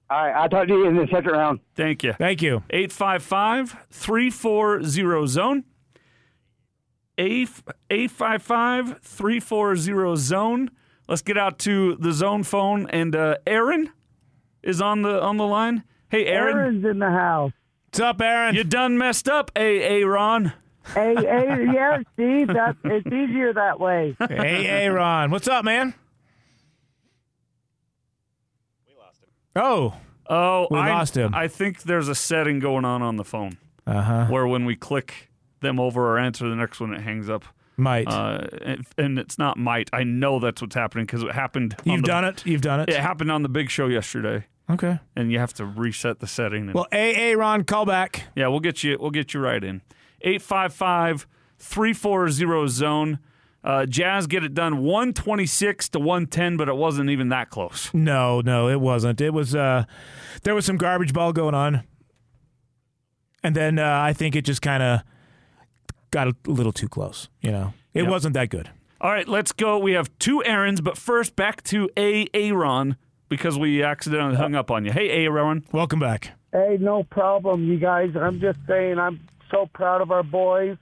[0.10, 1.60] All right, I'll talk to you in the second round.
[1.76, 2.14] Thank you.
[2.14, 2.64] Thank you.
[2.70, 5.64] 855 340 zone.
[7.18, 10.70] 855 340 zone.
[11.08, 12.90] Let's get out to the zone phone.
[12.90, 13.92] And uh, Aaron
[14.62, 15.84] is on the on the line.
[16.10, 16.58] Hey, Aaron.
[16.58, 17.52] Aaron's in the house.
[17.94, 18.56] What's up, Aaron?
[18.56, 20.04] You done messed up, A.
[20.04, 20.52] Ron.
[20.96, 22.48] Hey, hey, yeah, Steve.
[22.48, 24.16] That it's easier that way.
[24.18, 25.30] Hey, Aaron.
[25.30, 25.94] What's up, man?
[28.88, 29.30] We lost him.
[29.56, 29.94] Oh,
[30.28, 31.36] Oh, We I, lost him.
[31.36, 34.26] I think there's a setting going on on the phone uh huh.
[34.28, 35.30] where when we click
[35.60, 37.46] them over or answer the next one, it hangs up.
[37.78, 38.08] Might.
[38.08, 39.92] Uh, and, and it's not might.
[39.94, 41.76] I know that's what's happening because it happened.
[41.86, 42.44] on You've the- done it.
[42.44, 42.90] You've done it.
[42.90, 45.00] It happened on the big show yesterday, Okay.
[45.16, 46.64] and you have to reset the setting.
[46.70, 48.28] And, Well, AA Ron, call back.
[48.36, 48.98] yeah, we'll get you.
[49.00, 49.82] We'll get you right in.
[50.22, 51.28] 855
[51.60, 53.20] 340 zone.
[53.64, 57.94] Uh, Jazz get it done 126 to 110, but it wasn't even that close.
[57.94, 59.22] No, no, it wasn't.
[59.22, 59.56] It was.
[59.56, 59.86] uh
[60.44, 61.84] There was some garbage ball going on,
[63.44, 65.02] and then uh, I think it just kind of
[66.12, 67.30] got a little too close.
[67.42, 68.10] You know, it Yep.
[68.12, 68.70] wasn't that good.
[69.02, 69.78] All right, let's go.
[69.80, 72.28] We have two errands, but first back to A.
[72.34, 72.96] Aaron
[73.38, 74.92] because we accidentally hung up on you.
[74.92, 75.64] Hey, Aaron.
[75.72, 76.32] Welcome back.
[76.52, 78.12] Hey, no problem, you guys.
[78.16, 79.20] I'm just saying, I'm
[79.50, 80.78] so proud of our boys,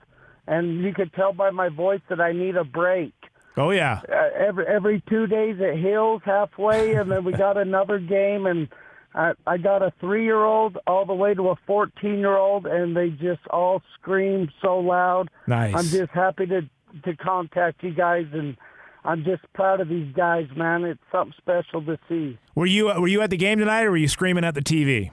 [0.46, 3.14] and you could tell by my voice that I need a break.
[3.56, 7.98] Oh yeah, Uh, every every two days it heals halfway, and then we got another
[7.98, 8.68] game, and
[9.14, 13.82] I, I got a three-year-old all the way to a 14-year-old, and they just all
[13.94, 15.28] scream so loud.
[15.46, 15.74] nice.
[15.74, 16.62] I'm just happy to
[17.04, 18.56] to contact you guys, and
[19.04, 20.84] I'm just proud of these guys, man.
[20.84, 22.38] It's something special to see.
[22.54, 25.10] were you were you at the game tonight, or were you screaming at the TV?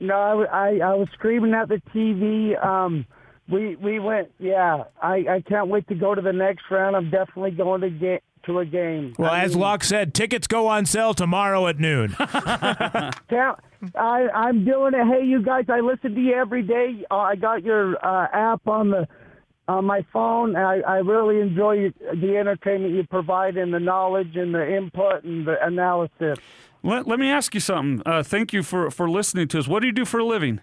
[0.00, 2.62] No, I I was screaming at the TV.
[2.64, 3.06] Um,
[3.48, 4.32] we we went.
[4.38, 6.96] Yeah, I, I can't wait to go to the next round.
[6.96, 9.14] I'm definitely going to get to a game.
[9.18, 12.16] Well, I as mean, Locke said, tickets go on sale tomorrow at noon.
[12.18, 13.10] I
[14.34, 15.06] I'm doing it.
[15.06, 17.04] Hey, you guys, I listen to you every day.
[17.10, 19.08] Uh, I got your uh, app on the
[19.68, 20.56] on my phone.
[20.56, 25.46] I, I really enjoy the entertainment you provide and the knowledge and the input and
[25.46, 26.38] the analysis.
[26.82, 28.02] Let, let me ask you something.
[28.04, 29.66] Uh, thank you for, for listening to us.
[29.66, 30.60] What do you do for a living?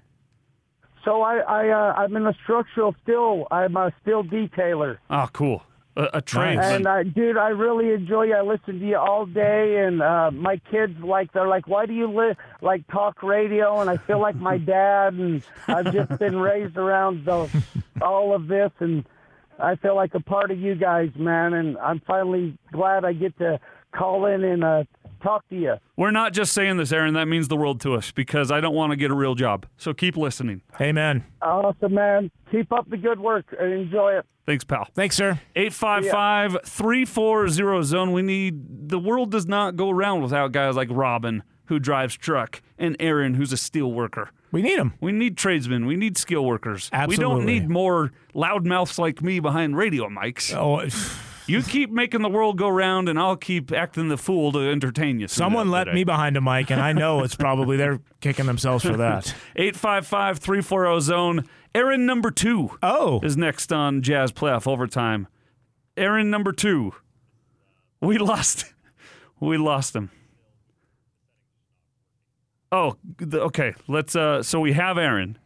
[1.03, 3.47] So I, I uh, I'm in a structural steel.
[3.49, 4.99] I'm a steel detailer.
[5.09, 5.63] Oh, cool.
[5.95, 6.57] A, a trade.
[6.57, 8.35] And uh, dude, I really enjoy you.
[8.35, 11.93] I listen to you all day, and uh, my kids like they're like, "Why do
[11.93, 16.37] you li- like talk radio?" And I feel like my dad, and I've just been
[16.37, 17.49] raised around the,
[18.01, 19.03] all of this, and
[19.59, 21.53] I feel like a part of you guys, man.
[21.53, 23.59] And I'm finally glad I get to
[23.93, 24.83] call in and uh,
[25.21, 25.75] talk to you.
[25.95, 27.13] We're not just saying this, Aaron.
[27.13, 29.65] That means the world to us because I don't want to get a real job.
[29.77, 30.61] So keep listening.
[30.79, 31.23] Amen.
[31.41, 32.31] Awesome, man.
[32.51, 34.25] Keep up the good work and enjoy it.
[34.45, 34.87] Thanks, pal.
[34.93, 35.39] Thanks, sir.
[35.55, 38.11] 855 340 zone.
[38.11, 42.61] We need the world does not go around without guys like Robin, who drives truck,
[42.77, 44.31] and Aaron, who's a steel worker.
[44.51, 44.95] We need them.
[44.99, 45.85] We need tradesmen.
[45.85, 46.89] We need skill workers.
[46.91, 47.25] Absolutely.
[47.25, 50.53] We don't need more loudmouths like me behind radio mics.
[50.53, 50.85] Oh,
[51.51, 55.19] You keep making the world go round, and I'll keep acting the fool to entertain
[55.19, 55.27] you.
[55.27, 55.95] someone let today.
[55.95, 59.27] me behind a mic, and I know it's probably they're kicking themselves for that.
[59.57, 61.45] 855 340 zone.
[61.75, 65.27] Aaron number two Oh, is next on Jazz Playoff Overtime.
[65.97, 66.93] Aaron number two.
[67.99, 68.65] We lost.
[69.43, 70.11] We lost him.
[72.71, 72.95] Oh,
[73.33, 73.73] okay.
[73.87, 74.15] Let's.
[74.15, 75.39] Uh, so we have Aaron.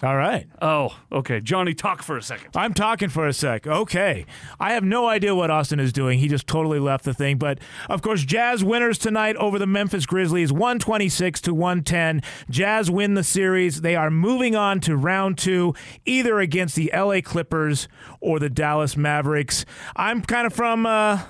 [0.00, 0.46] All right.
[0.62, 1.40] Oh, okay.
[1.40, 2.50] Jonni, talk for a second.
[2.54, 3.66] I'm talking for a sec.
[3.66, 4.26] Okay.
[4.60, 6.20] I have no idea what Austin is doing.
[6.20, 7.36] He just totally left the thing.
[7.36, 7.58] But
[7.90, 12.22] of course, Jazz winners tonight over the Memphis Grizzlies, 126 to 110.
[12.48, 13.80] Jazz win the series.
[13.80, 15.74] They are moving on to round two,
[16.06, 17.88] either against the LA Clippers
[18.20, 19.64] or the Dallas Mavericks.
[19.96, 21.22] I'm kind of from, uh,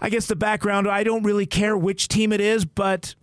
[0.00, 0.88] I guess, the background.
[0.88, 3.14] I don't really care which team it is, but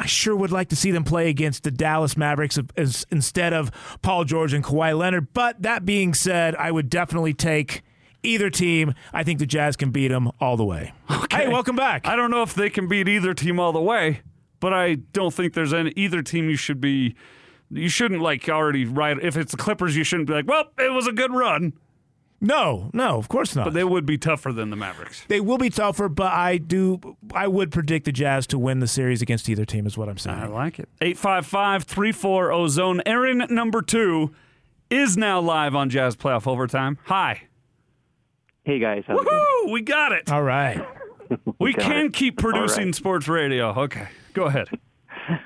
[0.00, 3.70] I sure would like to see them play against the Dallas Mavericks as, instead of
[4.00, 5.34] Paul George and Kawhi Leonard.
[5.34, 7.82] But that being said, I would definitely take
[8.22, 8.94] either team.
[9.12, 10.94] I think the Jazz can beat them all the way.
[11.30, 12.06] Hey, welcome back.
[12.06, 14.22] I don't know if they can beat either team all the way,
[14.58, 17.14] but I don't think there's any either team you should be.
[17.68, 19.18] You shouldn't like already right.
[19.22, 21.74] If it's the Clippers, you shouldn't be like, well, it was a good run,
[22.40, 23.64] No, no, of course not.
[23.66, 25.24] but they would be tougher than the Mavericks.
[25.28, 26.98] They will be tougher, but I do.
[27.34, 29.86] I would predict the Jazz to win the series against either team.
[29.86, 30.38] Is what I'm saying.
[30.38, 30.88] I like it.
[31.02, 33.02] 855 34 Ozone.
[33.04, 34.32] Aaron number two
[34.88, 36.96] is now live on Jazz Playoff Overtime.
[37.04, 37.42] Hi.
[38.64, 39.26] Hey guys, how's it?
[39.66, 39.72] Woo!
[39.72, 40.30] We got it.
[40.30, 40.84] All right.
[41.60, 42.12] We Got can it.
[42.12, 42.94] keep producing right.
[42.96, 43.68] sports radio.
[43.82, 44.08] Okay.
[44.34, 44.68] Go ahead.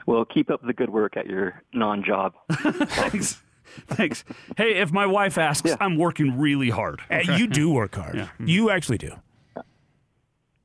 [0.07, 2.33] Well, keep up the good work at your non-job.
[2.53, 3.43] Thanks.
[3.89, 4.25] Thanks.
[4.57, 5.77] Hey, if my wife asks, Yeah.
[5.81, 7.01] I'm working really hard.
[7.11, 8.17] Uh, You do work hard.
[8.17, 8.29] Yeah.
[8.39, 9.13] You actually do.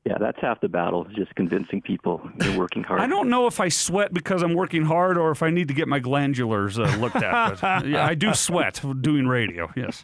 [0.06, 1.06] Yeah, that's half the battle.
[1.06, 3.00] is Just convincing people you're working hard.
[3.00, 5.74] I don't know if I sweat because I'm working hard or if I need to
[5.74, 7.60] get my glandulars uh, looked at.
[7.60, 9.70] But yeah, I do sweat doing radio.
[9.76, 10.02] Yes.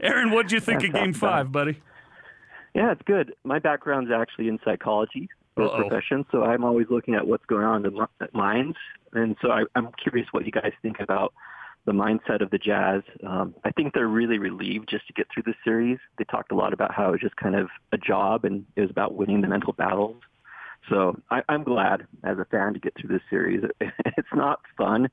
[0.00, 1.80] Aaron, what do you think of Game Five, buddy?
[2.74, 3.34] Yeah, it's good.
[3.44, 5.80] My background's actually in psychology as a Uh-oh.
[5.88, 8.76] profession, so I'm always looking at what's going on in the minds,
[9.12, 11.34] and so I, I'm curious what you guys think about
[11.88, 13.02] the mindset of the Jazz.
[13.26, 15.98] Um, I think they're really relieved just to get through this series.
[16.18, 18.82] They talked a lot about how it was just kind of a job and it
[18.82, 20.16] was about winning the mental battles.
[20.90, 23.64] So I, I'm glad as a fan to get through this series.
[24.18, 25.08] It's not fun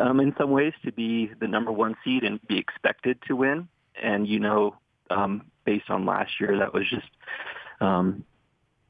[0.00, 3.66] um, in some ways to be the number one seed and be expected to win.
[4.00, 4.76] And you know,
[5.10, 7.08] um, based on last year, that was just,
[7.80, 8.24] um,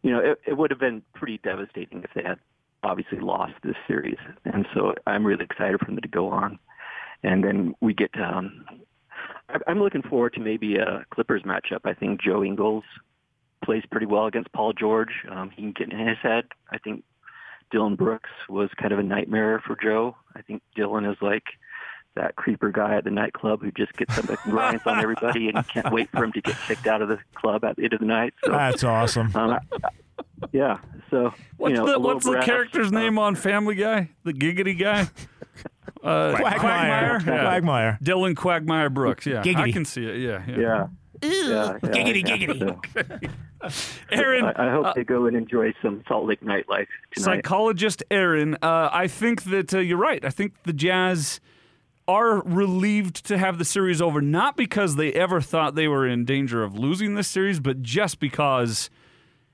[0.02, 2.38] you know, it, it would have been pretty devastating if they had
[2.82, 4.18] obviously lost this series.
[4.44, 6.58] And so I'm really excited for them to go on.
[7.22, 8.64] And then we get, um,
[9.48, 11.80] I- I'm looking forward to maybe a Clippers matchup.
[11.84, 12.84] I think Joe Ingles
[13.64, 15.12] plays pretty well against Paul George.
[15.28, 16.44] Um, he can get in his head.
[16.70, 17.02] I think
[17.70, 20.16] Dillon Brooks was kind of a nightmare for Joe.
[20.36, 21.44] I think Dillon is like
[22.14, 25.66] that creeper guy at the nightclub who just gets up and grinds on everybody, and
[25.68, 28.00] can't wait for him to get kicked out of the club at the end of
[28.00, 28.34] the night.
[28.44, 29.34] So, That's awesome.
[29.36, 29.88] um, I- I-
[30.52, 30.78] yeah.
[31.10, 34.10] So What's you know, the What's the brash, character's name on Family Guy?
[34.24, 35.08] The giggity guy.
[36.02, 37.20] Uh, Quagmire.
[37.20, 37.98] Quagmire.
[38.02, 39.26] Dillon Quagmire Brooks.
[39.26, 40.16] Yeah, I can see it.
[40.18, 40.58] Yeah, yeah.
[40.58, 40.86] Yeah.
[41.20, 42.36] Yeah, yeah, Giggity, yeah.
[42.36, 43.30] giggity.
[44.12, 47.24] Aaron, I, I hope uh, they go and enjoy some Salt Lake nightlife tonight.
[47.24, 50.24] psychologist Aaron, uh, I think that uh, you're right.
[50.24, 51.40] I think the Jazz
[52.06, 56.24] are relieved to have the series over, not because they ever thought they were in
[56.24, 58.88] danger of losing this series, but just because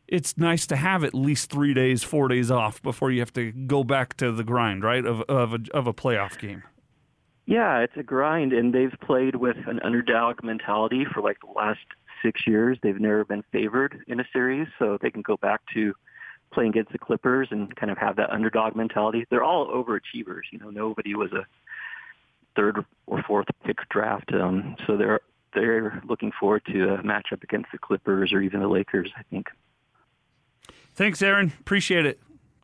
[0.06, 3.52] it's nice to have at least three days, four days off before you have to
[3.52, 6.62] go back to the grind, right, of of a, of a playoff game.
[7.46, 11.80] Yeah, it's a grind, and they've played with an underdog mentality for like the last
[12.22, 12.78] six years.
[12.82, 15.94] They've never been favored in a series, so they can go back to
[16.52, 19.26] playing against the Clippers and kind of have that underdog mentality.
[19.30, 20.42] They're all overachievers.
[20.52, 21.46] You know, nobody was a
[22.56, 25.20] third or fourth pick draft, um, so they're
[25.54, 29.10] they're looking forward to a matchup against the Clippers or even the Lakers.
[29.16, 29.48] I think.
[30.94, 31.52] Thanks, Aaron.
[31.60, 32.20] Appreciate it.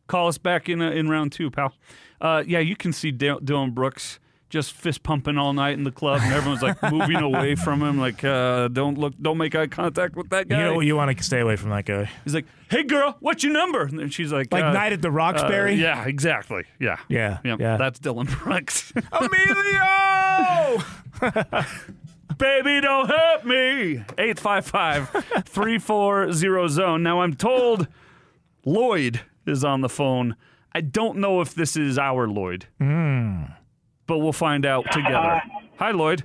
[0.07, 1.73] Call us back in uh, in round two, pal.
[2.19, 4.19] Uh, yeah, you can see Dillon Brooks
[4.51, 7.97] just fist pumping all night in the club, and everyone's like moving away from him,
[7.97, 10.59] like uh, don't look, don't make eye contact with that guy.
[10.59, 10.79] You know?
[10.81, 12.09] You want to stay away from that guy.
[12.25, 15.01] He's like, "Hey, girl, what's your number?" And then she's like, Like uh, Night at
[15.01, 15.73] the Roxbury?
[15.73, 16.65] uh, yeah, exactly.
[16.79, 17.77] Yeah, Yeah, yeah.
[17.77, 18.93] That's Dillon Brooks.
[19.13, 20.83] Emilio!
[22.37, 24.03] Baby, don't hurt me.
[24.17, 25.09] 855
[25.45, 27.03] 340 zone.
[27.03, 27.87] Now, I'm told
[28.65, 30.35] Lloyd is on the phone.
[30.73, 35.41] I don't know if this is our Lloyd, but we'll find out together.
[35.79, 36.23] Hi, Lloyd.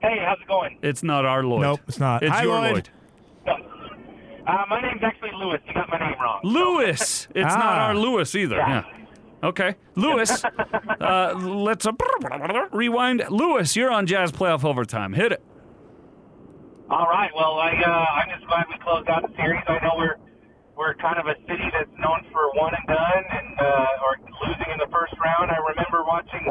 [0.00, 0.78] Hey, how's it going?
[0.82, 1.62] It's not our Lloyd.
[1.62, 2.22] Nope, it's not.
[2.22, 2.88] It's Hi, your Lloyd.
[3.46, 3.64] Lloyd.
[4.46, 5.60] Uh, my name's actually Lewis.
[5.66, 6.40] You got my name wrong.
[6.44, 7.26] Lewis.
[7.34, 7.86] It's not Ah.
[7.88, 8.56] our Lewis either.
[8.56, 8.84] Yeah.
[9.42, 9.74] Okay.
[9.94, 10.42] Lewis,
[11.00, 11.92] uh, let's uh,
[12.72, 13.24] rewind.
[13.28, 15.12] Lewis, you're on Jazz Playoff Overtime.
[15.12, 15.42] Hit it.
[16.88, 17.30] All right.
[17.34, 19.62] Well, I, uh, I'm just glad we closed out the series.
[19.68, 20.16] I know we're
[20.78, 24.14] we're kind of a city that's known for one and done and uh, or
[24.46, 25.50] losing in the first round.
[25.50, 26.46] I remember watching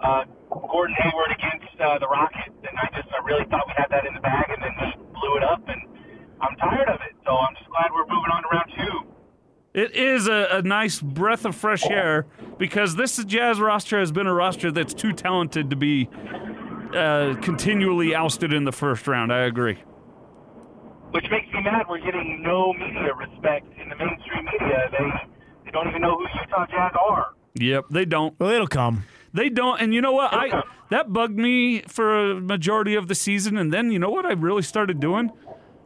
[0.00, 3.92] uh, Gordon Hayward against uh, the Rockets, and I just I really thought we had
[3.92, 5.84] that in the bag, and then he blew it up, and
[6.40, 7.14] I'm tired of it.
[7.26, 8.96] So I'm just glad we're moving on to round two.
[9.74, 12.26] It is a, a nice breath of fresh air
[12.58, 16.08] because this Jazz roster has been a roster that's too talented to be
[16.94, 19.30] uh, continually ousted in the first round.
[19.30, 19.78] I agree.
[21.10, 21.86] Which makes me mad.
[21.88, 24.88] We're getting no media respect in the mainstream media.
[24.92, 25.10] They
[25.64, 27.34] they don't even know who Utah Jazz are.
[27.54, 28.38] Yep, they don't.
[28.38, 29.04] Well, it'll come.
[29.34, 29.80] They don't.
[29.80, 30.32] And you know what?
[30.32, 33.56] I that bugged me for a majority of the season.
[33.58, 35.30] And then you know what I really started doing?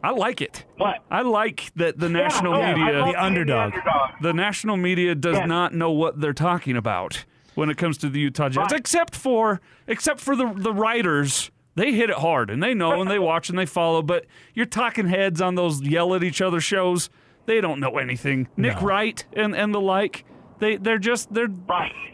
[0.04, 0.64] I like it.
[0.78, 0.96] What?
[1.10, 3.72] I like that the national no, I media, love being the underdog.
[4.20, 5.48] the national media does Yes.
[5.48, 9.60] not know what they're talking about when it comes to the Utah Jazz, except for
[9.86, 11.50] except for the the writers.
[11.74, 14.02] They hit it hard and they know and they watch and they follow.
[14.02, 17.08] But you're talking heads on those yell at each other shows.
[17.46, 18.48] They don't know anything.
[18.56, 20.24] Nick Wright and, and the like.
[20.58, 21.48] They they're just they're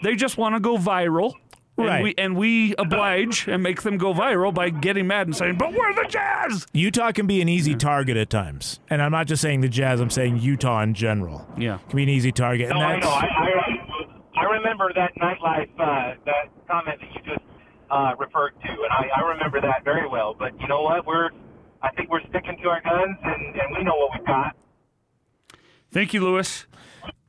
[0.03, 1.35] they just want to go viral.
[1.77, 2.03] And Right.
[2.03, 5.73] we and we oblige and make them go viral by getting mad and saying, "But
[5.73, 9.41] we're the Jazz." Utah can be an easy target at times, and I'm not just
[9.43, 10.01] saying the Jazz.
[10.01, 11.47] I'm saying Utah in general.
[11.57, 12.71] Yeah, can be an easy target.
[12.71, 13.09] No, and I know.
[13.09, 17.45] I, I I remember that nightlife uh, that comment that you just
[17.91, 20.35] uh, referred to, and I, I remember that very well.
[20.39, 21.07] But you know what?
[21.07, 21.31] We're
[21.83, 24.57] I think we're sticking to our guns, and, and we know what we've got.
[25.91, 26.67] Thank you, Lewis.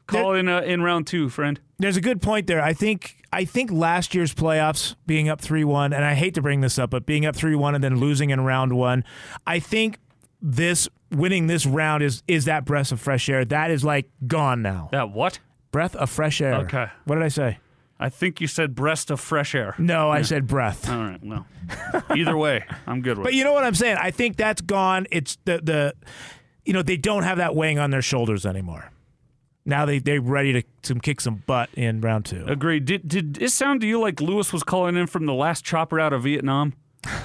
[0.08, 1.60] Call in uh, in round two, friend.
[1.78, 2.62] There's a good point there.
[2.62, 6.42] I think I think last year's playoffs being up three one, and I hate to
[6.42, 9.04] bring this up, but being up three one and then losing in round one,
[9.46, 10.00] I think
[10.42, 13.46] this winning this round is is that breath of fresh air.
[13.46, 14.90] That is like gone now.
[14.92, 15.40] That what?
[15.72, 16.56] Breath of fresh air.
[16.56, 16.88] Okay.
[17.06, 17.60] What did I say?
[18.00, 19.76] I think you said breast of fresh air.
[19.78, 20.90] No, I said breath.
[20.90, 21.46] All right, no.
[22.16, 23.36] Either way, I'm good with But it.
[23.38, 23.98] you know what I'm saying?
[24.00, 25.06] I think that's gone.
[25.12, 25.94] It's the the
[26.66, 28.92] you know, they don't have that weighing on their shoulders anymore.
[29.66, 32.46] Now they they're ready to some kick some butt in round two.
[32.48, 32.86] Agreed.
[32.86, 36.00] Did did it sound to you like Lewis was calling in from the last chopper
[36.00, 36.74] out of Vietnam?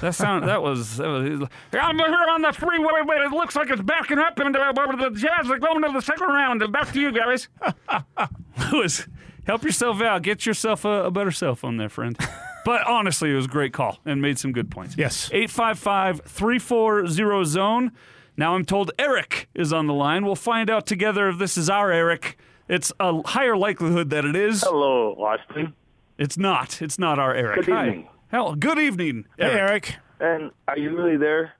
[0.01, 3.69] That sound that was, that was I'm here on the freeway, but it looks like
[3.69, 6.71] it's backing up, and uh, the Jazz are going to the second round.
[6.71, 7.49] Back to you guys.
[8.71, 9.05] Lewis,
[9.45, 10.21] help yourself out.
[10.21, 12.17] Get yourself a, a better cell phone there, friend.
[12.65, 14.97] But honestly, it was a great call and made some good points.
[14.97, 15.29] Yes.
[15.31, 17.91] 855 340 zone.
[18.37, 20.25] Now I'm told Eric is on the line.
[20.25, 22.39] We'll find out together if this is our Eric.
[22.67, 24.63] It's a higher likelihood that it is.
[24.63, 25.75] Hello, Austin.
[26.17, 26.81] It's not.
[26.81, 27.65] It's not our Eric.
[27.65, 27.87] Good Hi.
[27.87, 28.07] evening.
[28.29, 29.97] Hell, good evening, Eric.
[30.19, 31.53] And are you really there?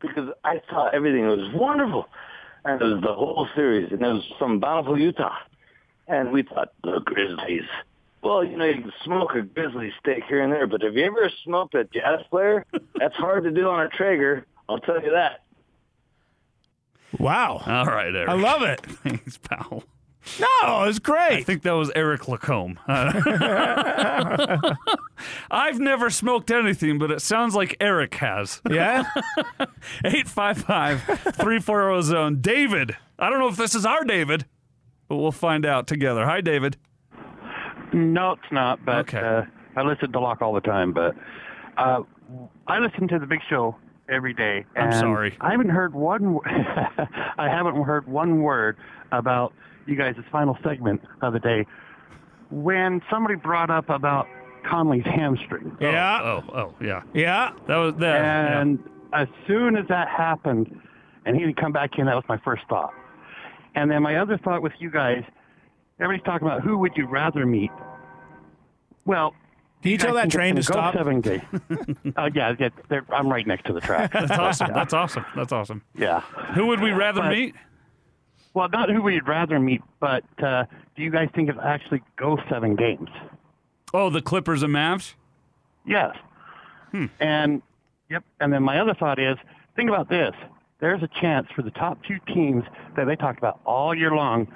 [0.00, 2.06] Because I thought everything It was wonderful.
[2.64, 3.90] And it was the whole series.
[3.90, 5.34] And it was from Bountiful, Utah.
[6.08, 7.64] And we thought, the Grizzlies.
[8.22, 11.04] Well, you know, you can smoke a Grizzly steak here and there, but have you
[11.04, 12.64] ever smoked a jazz player?
[12.96, 14.46] That's hard to do on a Traeger.
[14.68, 15.42] I'll tell you that.
[17.18, 17.62] Wow.
[17.64, 18.28] All right, Eric.
[18.28, 18.80] I love it.
[18.82, 19.84] Thanks, pal.
[20.40, 21.38] No, it was great.
[21.38, 22.80] I think that was Eric Lacombe.
[22.88, 23.14] I've
[25.78, 28.60] never smoked anything, but it sounds like Eric has.
[28.68, 29.04] Yeah?
[30.04, 32.40] 855 340 zone.
[32.40, 32.96] David.
[33.20, 34.46] I don't know if this is our David,
[35.08, 36.24] but we'll find out together.
[36.24, 36.76] Hi, David.
[37.92, 38.84] No, it's not.
[38.84, 39.42] But uh,
[39.76, 40.92] I listen to Locke all the time.
[40.92, 41.14] But
[41.76, 42.02] uh,
[42.66, 43.76] I listen to the Big Show
[44.08, 44.64] every day.
[44.76, 45.36] I'm sorry.
[45.40, 46.38] I haven't heard one.
[47.38, 48.76] I haven't heard one word
[49.12, 49.52] about
[49.86, 51.66] you guys' final segment of the day
[52.50, 54.26] when somebody brought up about
[54.68, 55.76] Conley's hamstring.
[55.80, 56.20] Yeah.
[56.22, 57.02] Oh, oh, yeah.
[57.14, 57.52] Yeah.
[57.68, 58.14] That was that.
[58.20, 58.60] yeah.
[58.60, 58.78] And
[59.12, 60.80] as soon as that happened,
[61.24, 62.92] and he didn't come back in, that was my first thought.
[63.76, 65.22] And then my other thought with you guys,
[66.00, 67.70] everybody's talking about who would you rather meet.
[69.04, 69.34] Well,
[69.82, 70.94] Can you tell that train to stop?
[70.94, 71.42] go Seven day.
[72.16, 74.12] uh, yeah, yeah I'm right next to the track.
[74.14, 74.72] That's awesome.
[74.72, 75.24] That's awesome.
[75.36, 75.82] That's awesome.
[75.96, 76.20] Yeah.
[76.54, 77.54] Who would we rather But- meet?
[78.54, 80.64] Well, not who we'd rather meet, but uh,
[80.96, 83.10] do you guys think it'll actually go seven games?
[83.92, 85.12] Oh, the Clippers and Mavs?
[85.86, 86.16] Yes.
[86.90, 87.06] Hmm.
[87.20, 87.60] And
[88.08, 88.24] yep.
[88.40, 89.36] And then my other thought is,
[89.76, 90.34] think about this.
[90.80, 92.64] There's a chance for the top two teams
[92.96, 94.46] that they talked about all year long,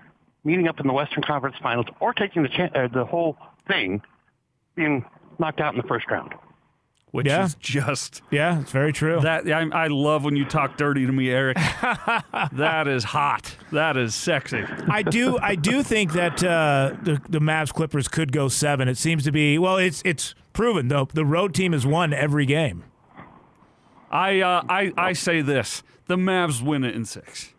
[0.45, 4.03] meeting up in the Western Conference Finals or taking the chan uh, the whole thing,
[4.75, 5.05] being
[5.39, 6.35] knocked out in the first round.
[7.13, 7.45] Which Yeah.
[7.47, 9.19] is just Yeah, it's very true.
[9.23, 9.51] that.
[9.51, 11.57] I, I love when you talk dirty to me, Eric.
[12.53, 13.57] that is hot.
[13.73, 14.63] That is sexy.
[14.89, 18.87] I do I do think that uh, the the Mavs Clippers could go seven.
[18.89, 19.77] It seems to be well.
[19.79, 21.09] It's it's proven though.
[21.13, 22.85] The road team has won every game.
[24.13, 27.55] I uh, I I say this: the Mavs win it in six.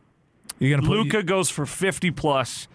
[0.59, 2.67] You're gonna put Luka goes for fifty plus.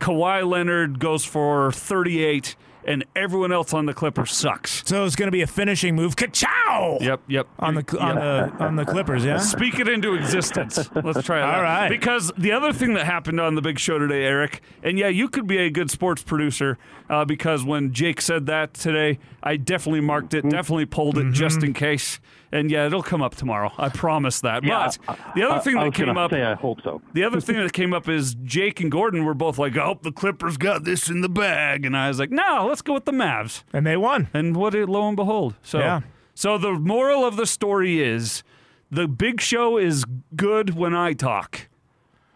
[0.00, 2.56] Kawhi Leonard goes for thirty-eight,
[2.86, 4.82] and everyone else on the Clippers sucks.
[4.88, 6.16] So it's going to be a finishing move.
[6.16, 6.96] Ka-chow!
[7.02, 7.46] Yep, yep.
[7.58, 8.58] On the on Yep.
[8.58, 9.36] the on the Clippers, yeah.
[9.36, 10.88] Speak it into existence.
[10.94, 11.54] Let's try that.
[11.54, 11.90] All right.
[11.90, 15.28] Because the other thing that happened on the big show today, Eric, and yeah, you
[15.28, 16.78] could be a good sports producer
[17.10, 21.62] uh, because when Jake said that today, I definitely marked it, definitely pulled it just
[21.62, 22.20] in case.
[22.52, 23.70] And yeah, it'll come up tomorrow.
[23.78, 24.64] I promise that.
[24.64, 26.32] Yeah, but the other thing that came up.
[26.32, 27.02] I hope so.
[27.12, 30.02] The other thing that came up is Jake and Gordon were both like, "I hope
[30.02, 33.04] the Clippers got this in the bag," and I was like, "No, let's go with
[33.04, 34.28] the Mavs." And they won.
[34.32, 34.74] And what?
[34.74, 36.00] It, lo and behold, so Yeah.
[36.34, 38.42] so the moral of the story is,
[38.90, 40.04] the Big Show is
[40.34, 41.68] good when I talk,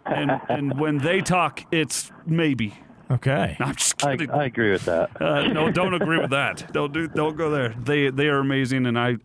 [0.06, 2.74] and and when they talk, it's maybe.
[3.10, 3.56] Okay.
[3.60, 4.30] No, I'm just I, kidding.
[4.30, 5.20] I agree with that.
[5.20, 6.72] Uh, no, don't agree with that.
[6.72, 7.06] Don't do.
[7.06, 7.68] Don't go there.
[7.70, 9.16] They they are amazing, and I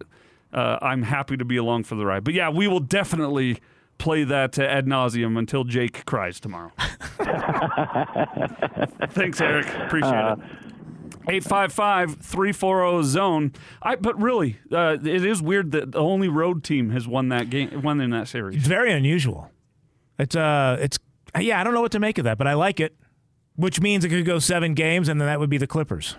[0.53, 2.23] uh, I'm happy to be along for the ride.
[2.23, 3.59] But yeah, we will definitely
[3.97, 6.71] play that uh, ad nauseum until Jake cries tomorrow.
[9.11, 9.67] Thanks, Eric.
[9.85, 10.39] Appreciate it.
[11.27, 13.53] 855-340 zone.
[13.81, 17.49] I but really, uh, it is weird that the only road team has won that
[17.51, 18.57] game, won in that series.
[18.57, 19.51] It's very unusual.
[20.17, 20.97] It's uh, it's
[21.39, 21.59] yeah.
[21.59, 22.95] I don't know what to make of that, but I like it.
[23.59, 26.15] Which means it could go seven games, and then that would be the Clippers.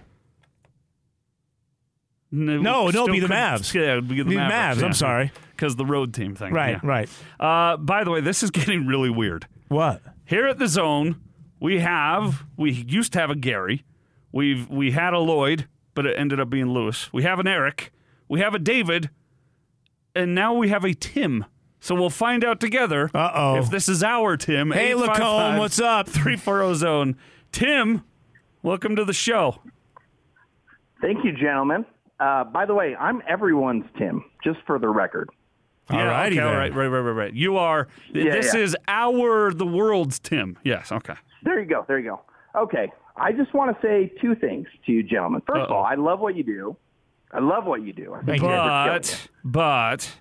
[2.30, 3.72] No, no, be the Mavs.
[3.74, 5.32] Yeah, it'd be the Be Mavericks, Mavs, I'm sorry.
[5.56, 6.52] because the road team thing.
[6.52, 6.88] Right, yeah.
[6.88, 7.08] right.
[7.40, 9.46] Uh, by the way, this is getting really weird.
[9.68, 10.02] What?
[10.26, 11.18] Here at the zone,
[11.60, 13.86] we have we used to have a Gary.
[14.32, 17.10] We've we had a Lloyd, but it ended up being Lewis.
[17.10, 17.90] We have an Eric.
[18.28, 19.08] We have a David,
[20.14, 21.46] and now we have a Tim.
[21.80, 23.56] So we'll find out together Uh-oh.
[23.56, 24.70] if this is our Tim.
[24.70, 26.08] Hey, Lacombe, what's up?
[26.08, 27.16] 340 zone.
[27.52, 28.04] Tim,
[28.62, 29.60] welcome to the show.
[31.00, 31.86] Thank you, gentlemen.
[32.20, 35.30] Uh, by the way, I'm everyone's Tim, just for the record.
[35.90, 36.46] Yeah, Alrighty okay, then.
[36.46, 37.34] all right, right, right, right, right.
[37.34, 37.88] You are.
[38.12, 38.60] Yeah, this yeah.
[38.60, 40.58] is our the world's Tim.
[40.62, 40.92] Yes.
[40.92, 41.14] Okay.
[41.42, 41.84] There you go.
[41.88, 42.20] There you go.
[42.54, 42.92] Okay.
[43.16, 45.40] I just want to say two things to you, gentlemen.
[45.48, 46.76] 1st of all, I love what you do.
[47.32, 48.14] I love what you do.
[48.14, 48.50] I think you're.
[48.50, 50.12] But but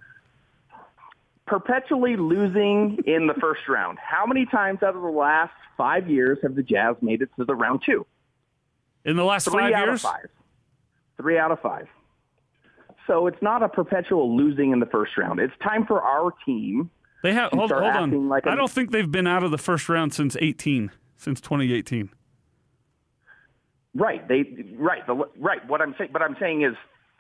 [1.50, 3.98] perpetually losing in the first round.
[4.00, 7.46] How many times out of the last five years have the Jazz made it to
[7.46, 8.06] the round two?
[9.06, 10.28] in the last Three five out years, of five.
[11.18, 11.88] Three out of five.
[13.08, 15.40] So it's not a perpetual losing in the first round.
[15.40, 16.92] It's time for our team.
[17.24, 17.52] they have.
[17.52, 18.30] Hold, hold on.
[18.30, 22.10] Like a- don't think they've been out of the first round since 18, since 2018.
[23.96, 24.28] Right.
[24.28, 24.44] They
[24.76, 25.06] right.
[25.08, 25.68] The, right.
[25.68, 26.76] What I'm saying, but I'm saying is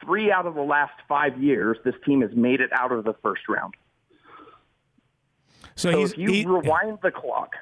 [0.06, 3.14] three out of the last five years, this team has made it out of the
[3.24, 3.74] first round.
[5.80, 7.54] So, So he's if you he- rewind the clock,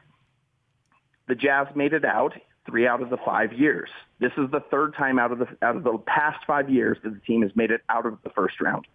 [1.28, 2.34] the Jazz made it out
[2.65, 3.89] three out of the five years.
[4.20, 7.13] This is the third time out of the out of the past five years that
[7.13, 8.86] the team has made it out of the first round.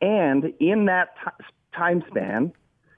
[0.00, 1.44] And in that ti
[1.76, 2.52] time span,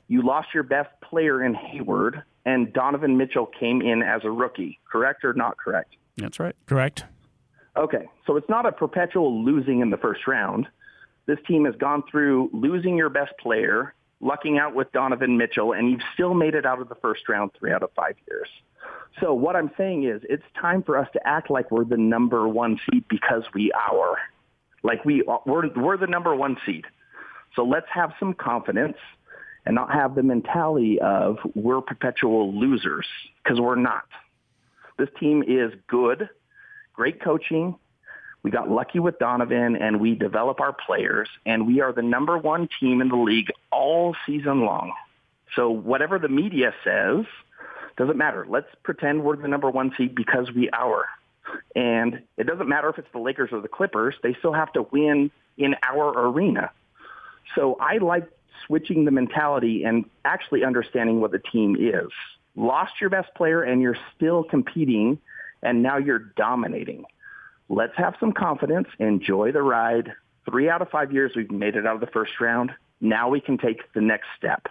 [0.09, 4.79] you lost your best player in Hayward, and Donovan Mitchell came in as a rookie.
[4.91, 5.97] Correct or not correct?
[6.17, 6.55] That's right.
[6.67, 7.05] correct.
[7.77, 10.67] Okay, so it's not a perpetual losing in the first round.
[11.27, 15.91] This team has gone through losing your best player, lucking out with Donovan Mitchell, and
[15.91, 18.49] you've still made it out of the first round three out of five years.
[19.21, 22.49] So what I'm saying is it's time for us to act like we're the number
[22.49, 24.17] one seed because we are.
[24.83, 26.85] Like we we're, we're the number one seed.
[27.55, 28.99] So let's have some confidence
[29.65, 33.07] and not have the mentality of we're perpetual losers
[33.43, 34.05] because we're not.
[34.99, 36.29] This team is good,
[36.95, 37.77] great coaching.
[38.47, 42.39] We got lucky with Donovan and we develop our players and we are the number
[42.39, 44.93] one team in the league all season long.
[45.57, 47.25] So whatever the media says
[47.99, 48.47] doesn't matter.
[48.49, 51.07] Let's pretend we're the number one seed because we are.
[51.75, 54.15] And it doesn't matter if it's the Lakers or the Clippers.
[54.23, 56.71] They still have to win in our arena.
[57.57, 58.29] So I like
[58.65, 62.13] switching the mentality and actually understanding what the team is.
[62.55, 65.19] Lost your best player and you're still competing
[65.65, 67.07] and now you're dominating.
[67.69, 70.13] Let's have some confidence, enjoy the ride.
[70.49, 72.71] Three out of five years we've made it out of the first round.
[73.01, 74.69] Now we can take the next step.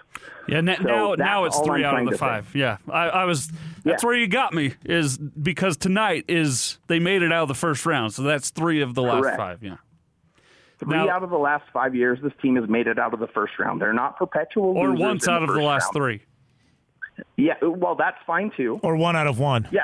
[0.48, 2.20] Yeah, na- So now now it's three I'm out of the to say.
[2.26, 2.56] five.
[2.56, 3.52] Yeah, I, I was.
[3.84, 7.54] That's where you got me is because tonight is they made it out of the
[7.54, 9.62] first round, so that's three of the last five.
[9.62, 9.76] Yeah,
[10.80, 13.20] Three Now- out of the last five years, this team has made it out of
[13.20, 13.80] the first round.
[13.82, 15.94] They're not perpetual or losers once in out of the last round.
[15.94, 16.22] three.
[17.38, 18.80] Yeah, well, that's fine too.
[18.82, 19.68] Or one out of one.
[19.72, 19.84] Yeah.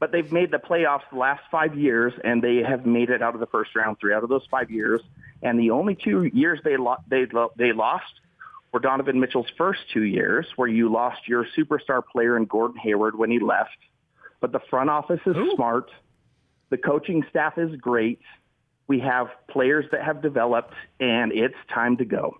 [0.00, 3.34] But they've made the playoffs the last five years, and they have made it out
[3.34, 5.00] of the first round three out of those five years.
[5.42, 8.20] And the only two years they lo- they lo- they lost
[8.72, 13.16] were Donovan Mitchell's first two years, where you lost your superstar player in Gordon Hayward
[13.16, 13.78] when he left.
[14.40, 15.90] But the front office is smart.
[16.70, 18.20] The coaching staff is great.
[18.88, 22.36] We have players that have developed, and it's time to go.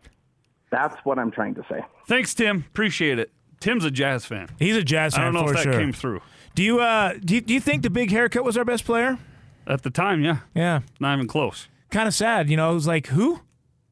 [0.70, 1.82] That's what I'm trying to say.
[2.08, 2.64] Thanks, Tim.
[2.68, 3.30] Appreciate it.
[3.60, 4.48] Tim's a Jazz fan.
[4.58, 5.22] He's a Jazz fan.
[5.22, 5.80] I don't know for if that sure.
[5.80, 6.20] came through
[6.54, 9.18] Do you uh do you, do you think the big haircut was our best player?
[9.66, 10.22] at the time.
[10.22, 10.80] Yeah, Yeah.
[11.00, 11.68] not even close.
[11.90, 12.72] Kind of sad, you know.
[12.72, 13.40] It was like who?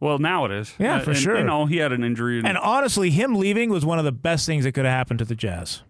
[0.00, 0.74] Well, now it is.
[0.78, 1.38] Yeah, Uh, for and, sure.
[1.38, 2.36] You know, he had an injury.
[2.38, 5.18] And, And honestly, him leaving was one of the best things that could have happened
[5.20, 5.82] to the Jazz.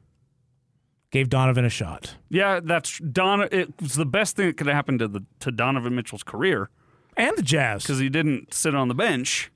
[1.10, 2.16] Gave Donovan a shot.
[2.30, 3.42] yeah, that's Don.
[3.50, 6.70] It was the best thing that could have happened to the to Donovan Mitchell's career
[7.16, 7.82] And the Jazz.
[7.82, 9.50] because he didn't sit on the bench.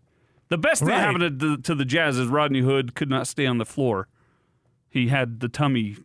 [0.49, 0.97] The best thing Right.
[0.99, 4.07] that happened to, to the Jazz is Rodney Hood could not stay on the floor.
[4.91, 5.97] He had the tummy,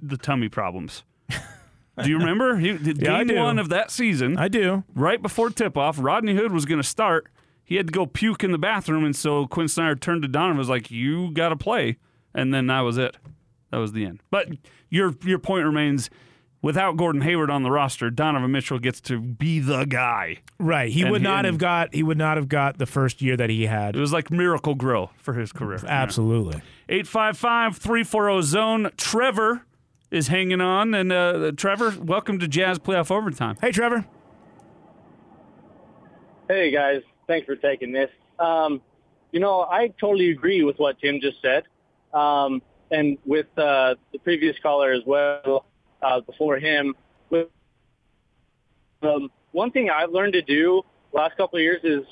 [0.00, 1.02] the tummy problems.
[1.30, 2.56] Do you remember?
[2.58, 4.84] He, Yeah, game one of that season, I do.
[4.94, 7.26] right before tip off, Rodney Hood was going to start.
[7.64, 10.50] He had to go puke in the bathroom, and so Quin Snyder turned to Donovan
[10.52, 11.98] and was like, "You got to play,"
[12.32, 13.16] and then that was it.
[13.72, 14.20] That was the end.
[14.30, 14.48] But
[14.88, 16.08] your your point remains.
[16.60, 20.38] Without Gordon Hayward on the roster, Donovan Mitchell gets to be the guy.
[20.58, 20.90] Right.
[20.90, 23.36] He And would not him- have got he would not have got the first year
[23.36, 23.94] that he had.
[23.94, 25.78] It was like miracle grow for his career.
[25.86, 26.60] Absolutely.
[26.88, 28.90] 855 340 zone.
[28.96, 29.66] Trevor
[30.10, 30.94] is hanging on.
[30.94, 33.56] And uh, Trevor, welcome to Jazz Playoff Overtime.
[33.60, 34.06] Hey Trevor.
[36.48, 38.10] Hey guys, thanks for taking this.
[38.38, 38.80] Um,
[39.32, 41.64] you know, I totally agree with what Tim just said,
[42.18, 45.66] um, and with uh, the previous caller as well
[46.00, 46.94] uh, before him.
[47.28, 47.48] With
[49.02, 50.82] um, one thing I've learned to do
[51.12, 52.06] last couple of years is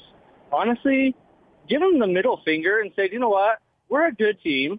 [0.52, 1.14] honestly
[1.68, 4.78] give them the middle finger and say, you know what, we're a good team,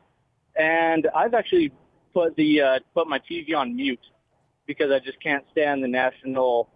[0.56, 1.72] and I've actually
[2.14, 4.00] put the uh, put my TV on mute
[4.66, 6.70] because I just can't stand the national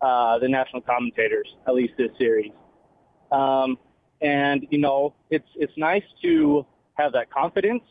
[0.00, 2.52] uh, the national commentators, at least this series.
[3.30, 3.78] Um,
[4.20, 7.82] and you know, it's it's nice to have that confidence.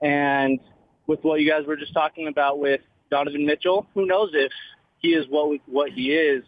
[0.00, 0.60] And
[1.06, 4.52] with what you guys were just talking about with Donovan Mitchell, who knows if
[4.98, 6.44] he is what we, what he is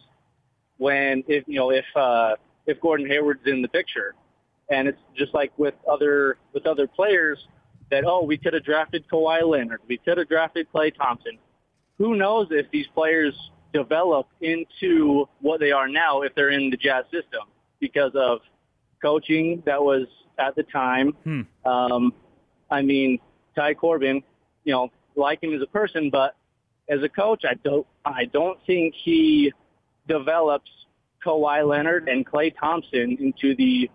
[0.77, 4.15] when if you know if uh, if Gordon Hayward's in the picture.
[4.69, 7.37] And it's just like with other with other players
[7.91, 11.37] that oh we could have drafted Kawhi Leonard, we could have drafted Klay Thompson.
[11.97, 13.35] Who knows if these players
[13.73, 17.41] develop into what they are now if they're in the Jazz system
[17.79, 18.39] because of
[19.01, 21.13] coaching that was at the time.
[21.23, 21.41] Hmm.
[21.65, 22.13] Um,
[22.69, 23.19] I mean,
[23.55, 24.23] Ty Corbin,
[24.63, 26.35] you know, like him as a person, but
[26.89, 29.51] as a coach, I don't I don't think he
[30.07, 30.69] develops
[31.25, 33.89] Kawhi Leonard and Klay Thompson into the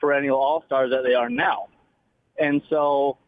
[0.00, 1.68] perennial all stars that they are now.
[2.38, 3.18] And so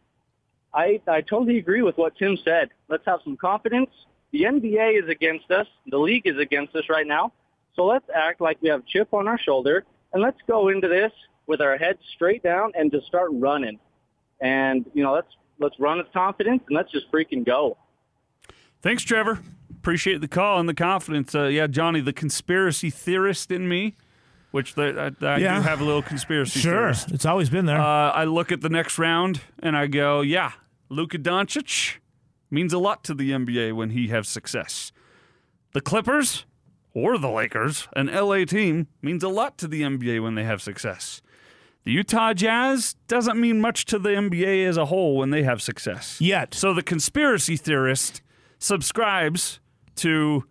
[0.75, 2.71] I I totally agree with what Tim said.
[2.89, 3.91] Let's have some confidence.
[4.33, 5.67] The NBA is against us.
[5.87, 7.33] The league is against us right now.
[7.75, 11.13] So let's act like we have chip on our shoulder and let's go into this
[11.47, 13.79] with our heads straight down and just start running.
[14.41, 17.77] And you know, let's let's run with confidence and let's just freaking go.
[18.81, 19.41] Thanks, Trevor.
[19.71, 21.35] Appreciate the call and the confidence.
[21.35, 23.97] Uh, yeah, Jonni, the conspiracy theorist in me,
[24.51, 25.57] which the, I, I Yeah.
[25.57, 27.11] do have a little conspiracy Sure, theorist.
[27.13, 27.81] it's always been there.
[27.81, 30.53] Uh, I look at the next round and I go, yeah,
[30.89, 31.97] Luka Doncic
[32.51, 34.91] means a lot to the NBA when he has success.
[35.73, 36.47] The Clippers
[36.95, 40.63] or the Lakers, an LA team, means a lot to the NBA when they have
[40.63, 41.21] success.
[41.85, 45.61] The Utah Jazz doesn't mean much to the NBA as a whole when they have
[45.63, 46.19] success.
[46.21, 46.55] Yet.
[46.55, 48.23] So the conspiracy theorist
[48.59, 49.61] subscribes
[49.97, 50.45] to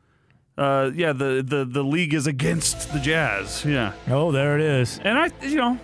[0.57, 3.63] uh, yeah, the, the, the league is against the Jazz.
[3.65, 3.93] Yeah.
[4.07, 4.99] Oh, there it is.
[5.03, 5.79] And I you know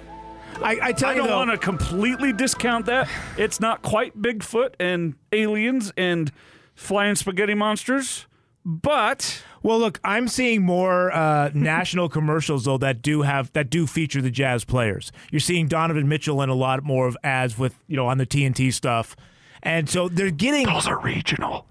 [0.62, 3.08] I, I tell you I you don't though- want to completely discount that.
[3.38, 6.32] It's not quite Bigfoot and aliens and
[6.76, 8.26] flying spaghetti monsters,
[8.66, 13.86] but Well, look, I'm seeing more uh, national commercials though that do have that do
[13.88, 15.12] feature the Jazz players.
[15.32, 18.26] You're seeing Donovan Mitchell in a lot more of ads with you know on the
[18.26, 19.16] TNT stuff,
[19.64, 21.66] and so they're getting those are regional.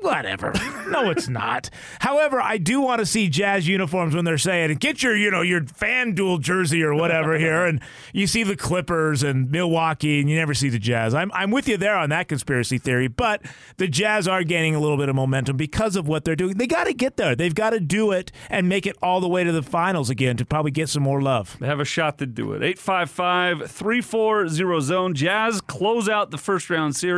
[0.00, 0.52] Whatever.
[0.88, 1.68] No, it's not.
[1.98, 5.42] However, I do want to see Jazz uniforms when they're saying, "Get your, you know,
[5.42, 7.80] your FanDuel jersey or whatever here," and
[8.14, 11.12] you see the Clippers and Milwaukee, and you never see the Jazz.
[11.12, 13.42] I'm I'm with you there on that conspiracy theory, but
[13.76, 16.56] the Jazz are gaining a little bit of momentum because of what they're doing.
[16.56, 17.34] They got to get there.
[17.36, 20.36] They've got to do it and make it all the way to the finals again
[20.38, 21.56] to probably get some more love.
[21.60, 22.62] they have a shot to do it.
[22.62, 25.14] 855 340 zone.
[25.14, 27.17] Jazz close out the first round series.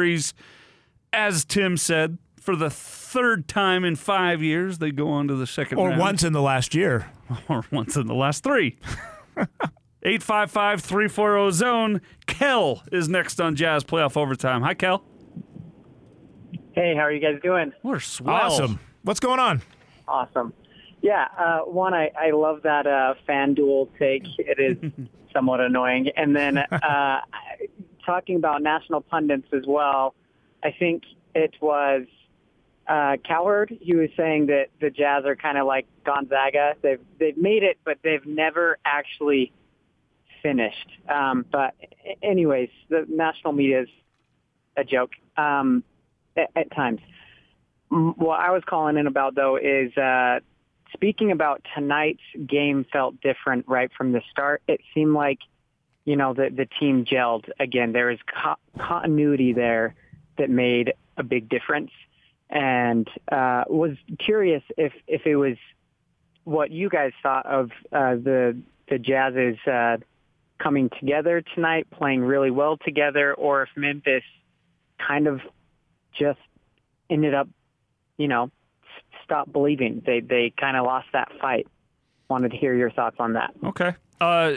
[1.12, 5.46] As Tim said, for the third time in five years, they go on to the
[5.46, 6.00] second Or round.
[6.00, 7.10] once in the last year.
[7.48, 8.76] or once in the last three.
[10.02, 12.00] 855 340 zone.
[12.26, 14.62] Kel is next on Jazz Playoff Overtime.
[14.62, 15.04] Hi, Kel.
[16.72, 17.72] Hey, how are you guys doing?
[17.82, 18.34] We're swell.
[18.34, 18.80] Awesome.
[19.02, 19.60] What's going on?
[20.08, 20.54] Awesome.
[21.02, 24.22] Yeah, uh, one, I, I love that uh, FanDuel take.
[24.38, 26.08] It is somewhat annoying.
[26.16, 27.20] And then uh,
[28.04, 30.14] talking about national pundits as well,
[30.62, 32.06] I think it was
[32.88, 33.76] uh, Cowherd.
[33.80, 36.74] He was saying that the Jazz are kind of like Gonzaga.
[36.82, 39.52] They've they've made it, but they've never actually
[40.42, 40.88] finished.
[41.08, 41.74] Um, but
[42.22, 43.88] anyways, the national media is
[44.76, 45.84] a joke um,
[46.36, 47.00] at, at times.
[47.88, 50.40] What I was calling in about though is uh,
[50.92, 54.62] speaking about tonight's game felt different right from the start.
[54.66, 55.38] It seemed like
[56.04, 57.92] you know the the team gelled again.
[57.92, 59.94] There was co- continuity there
[60.38, 61.90] that made a big difference,
[62.48, 65.56] and uh, was curious if if it was
[66.44, 69.98] what you guys thought of uh, the the Jazz's uh,
[70.58, 74.24] coming together tonight, playing really well together, or if Memphis
[74.98, 75.40] kind of
[76.18, 76.40] just
[77.08, 77.48] ended up,
[78.16, 78.50] you know,
[79.24, 80.02] stopped believing.
[80.04, 81.66] They they kind of lost that fight.
[82.28, 83.52] Wanted to hear your thoughts on that.
[83.64, 83.94] Okay.
[84.20, 84.52] Uh,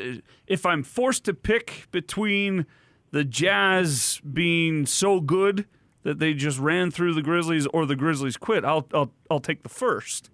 [0.48, 2.66] if I'm forced to pick between
[3.12, 5.66] the Jazz being so good
[6.04, 9.64] that they just ran through the Grizzlies or the Grizzlies quit, I'll I'll, I'll take
[9.64, 10.30] the first.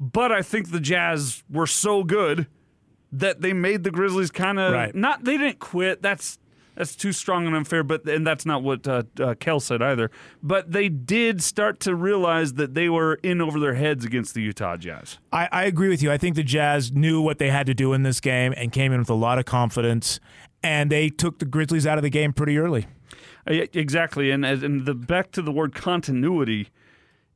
[0.00, 2.46] But I think the Jazz were so good
[3.10, 4.94] that they made the Grizzlies kind of Right.
[4.94, 5.24] not.
[5.24, 6.02] They didn't quit.
[6.02, 6.38] That's
[6.78, 7.82] that's too strong and unfair.
[7.82, 10.10] But and that's not what uh, uh, Kel said either.
[10.42, 14.40] But they did start to realize that they were in over their heads against the
[14.40, 15.18] Utah Jazz.
[15.32, 16.10] I, I agree with you.
[16.10, 18.92] I think the Jazz knew what they had to do in this game and came
[18.92, 20.20] in with a lot of confidence,
[20.62, 22.86] and they took the Grizzlies out of the game pretty early.
[23.46, 26.68] Uh, exactly, and and the back to the word continuity.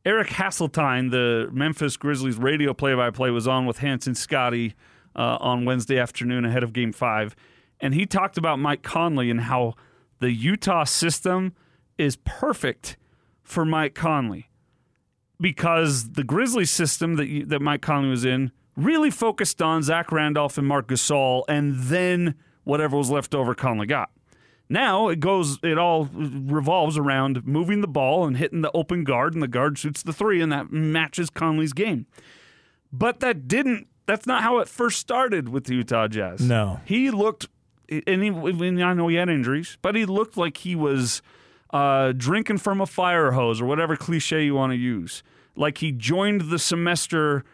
[0.04, 4.74] Eric Hasseltine, the Memphis Grizzlies radio play-by-play, was on with Hans and Scotty
[5.14, 7.36] uh, on Wednesday afternoon ahead of Game Five,
[7.82, 9.74] and he talked about Mike Conley and how
[10.20, 11.54] the Utah system
[11.98, 12.96] is perfect
[13.42, 14.48] for Mike Conley
[15.40, 20.12] because the Grizzlies system that you, that Mike Conley was in really focused on Zach
[20.12, 24.10] Randolph and Marc Gasol, and then whatever was left over, Conley got.
[24.68, 29.34] Now it goes, it all revolves around moving the ball and hitting the open guard,
[29.34, 32.06] and the guard shoots the three, and that matches Conley's game.
[32.92, 33.88] But that didn't.
[34.06, 36.40] That's not how it first started with the Utah Jazz.
[36.40, 36.80] No.
[36.84, 37.48] he looked
[37.88, 41.22] and he, I I know he had injuries, but he looked like he was
[41.72, 45.22] uh, drinking from a fire hose or whatever cliche you want to use.
[45.56, 47.44] Like he joined the semester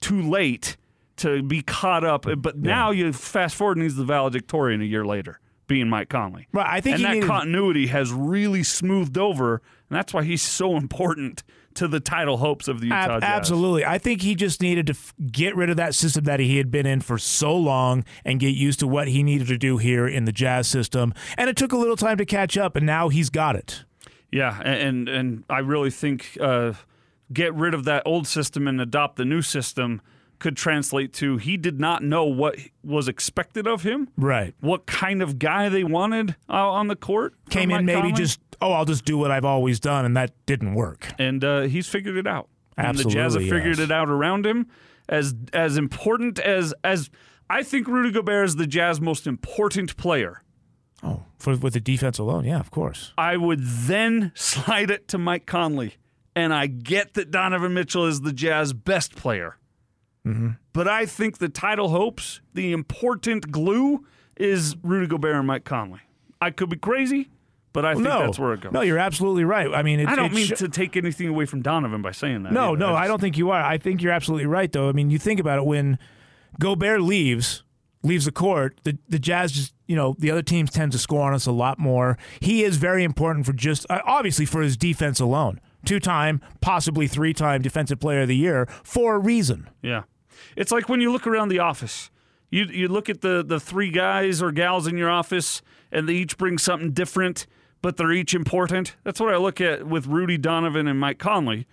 [0.00, 0.76] too late
[1.16, 2.26] to be caught up.
[2.38, 6.46] But now you fast forward and he's the valedictorian a year later, being Mike Conley.
[6.52, 10.42] Right, I think and that needed- continuity has really smoothed over, and that's why he's
[10.42, 11.42] so important
[11.78, 13.30] to the title hopes of the Utah Ab- Jazz.
[13.30, 13.84] Absolutely.
[13.84, 16.70] I think he just needed to f- get rid of that system that he had
[16.70, 20.06] been in for so long and get used to what he needed to do here
[20.06, 21.14] in the Jazz system.
[21.36, 23.84] And it took a little time to catch up, and now he's got it.
[24.30, 26.74] Yeah, and and I really think uh,
[27.32, 30.02] get rid of that old system and adopt the new system
[30.38, 34.54] could translate to he did not know what was expected of him, Right.
[34.60, 37.34] what kind of guy they wanted uh, on the court.
[37.50, 38.16] Came in Mike maybe Conley.
[38.16, 41.08] just, oh, I'll just do what I've always done, and that didn't work.
[41.18, 42.48] and uh, he's figured it out.
[42.76, 43.80] and the Jazz have figured yes.
[43.80, 44.66] it out around him.
[45.08, 47.08] As as important as as
[47.48, 50.42] I think Rudy Gobert is the Jazz most important player.
[51.02, 53.12] Oh, for, with the defense alone, yeah, of course.
[53.16, 55.94] I would then slide it to Mike Conley,
[56.36, 59.56] and I get that Donovan Mitchell is the Jazz best player.
[60.28, 60.48] Mm-hmm.
[60.72, 64.06] But I think the title hopes, the important glue,
[64.36, 66.00] is Rudy Gobert and Mike Conley.
[66.40, 67.30] I could be crazy,
[67.72, 68.72] but I think no, that's where it goes.
[68.72, 69.72] No, you're absolutely right.
[69.74, 72.44] I mean, it, I don't mean sh- to take anything away from Donovan by saying
[72.44, 72.52] that.
[72.52, 72.76] No, either.
[72.78, 73.62] no, I just- don't think you are.
[73.62, 74.88] I think you're absolutely right, though.
[74.88, 75.98] I mean, you think about it when
[76.60, 77.64] Gobert leaves,
[78.02, 81.22] leaves the court, the the Jazz just you know the other teams tend to score
[81.22, 82.16] on us a lot more.
[82.40, 85.60] He is very important for just uh, obviously for his defense alone.
[85.84, 89.68] Two time, possibly three time defensive player of the year for a reason.
[89.82, 90.02] Yeah.
[90.56, 92.10] It's like when you look around the office.
[92.50, 95.60] You you look at the the three guys or gals in your office
[95.92, 97.46] and they each bring something different,
[97.82, 98.96] but they're each important.
[99.04, 101.66] That's what I look at with Rudy Donovan and Mike Conley.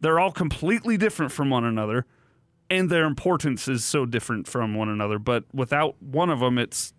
[0.00, 2.06] They're all completely different from one another
[2.72, 6.94] and their importance is so different from one another, but without one of them it's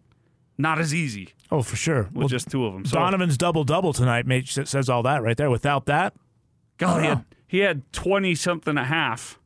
[0.56, 2.10] not as easy Oh, for sure.
[2.14, 2.86] with just two of them.
[2.86, 5.50] So Donovan's double double tonight made, says all that right there.
[5.50, 6.14] Without that,
[6.78, 7.24] God, he had, uh-huh.
[7.48, 9.40] he had 20 something a half.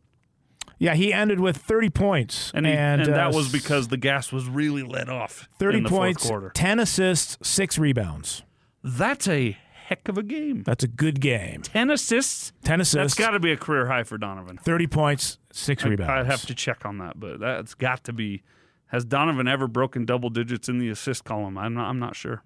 [0.79, 4.31] Yeah, he ended with 30 points, And, he, and, that uh, was because the gas
[4.31, 5.47] was really let off.
[5.59, 6.51] 30 in the points, quarter.
[6.53, 8.43] 10 assists, six rebounds.
[8.83, 9.57] That's a
[9.87, 10.63] heck of a game.
[10.63, 11.63] That's a good game.
[11.63, 12.53] 10 assists.
[12.63, 13.15] 10 assists.
[13.15, 14.57] That's got to be a career high for Donovan.
[14.57, 16.11] 30 points, six I, rebounds.
[16.11, 18.43] I'd have to check on that, but that's got to be.
[18.87, 21.57] Has Donovan ever broken double digits in the assist column?
[21.57, 22.43] I'm not, I'm not sure.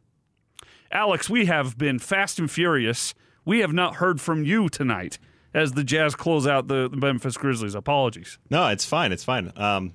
[0.92, 3.14] Alex, we have been fast and furious.
[3.46, 5.20] We have not heard from you tonight
[5.54, 7.76] as the Jazz close out the, the Memphis Grizzlies.
[7.76, 8.38] Apologies.
[8.50, 9.12] No, it's fine.
[9.12, 9.52] It's fine.
[9.56, 9.94] Um,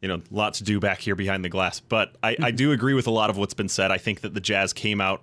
[0.00, 2.72] you know, a lot to do back here behind the glass, but I, I do
[2.72, 3.90] agree with a lot of what's been said.
[3.90, 5.22] I think that the Jazz came out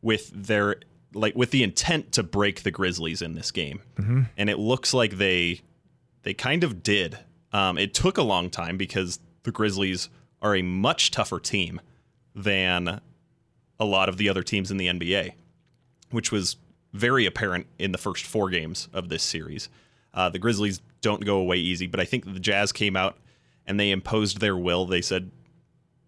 [0.00, 0.76] with their
[1.14, 4.28] like with the intent to break the Grizzlies in this game, Mhm.
[4.38, 5.60] and it looks like they
[6.22, 7.18] they kind of did.
[7.52, 10.08] Um, it took a long time because the Grizzlies
[10.40, 11.80] are a much tougher team
[12.34, 13.00] than
[13.78, 15.32] a lot of the other teams in the NBA,
[16.10, 16.56] which was
[16.92, 19.68] very apparent in the first four games of this series.
[20.14, 23.16] Uh, the Grizzlies don't go away easy, but I think the Jazz came out
[23.66, 24.86] and they imposed their will.
[24.86, 25.30] They said,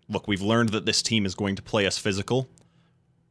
[0.08, 2.48] look, we've learned that this team is going to play us physical.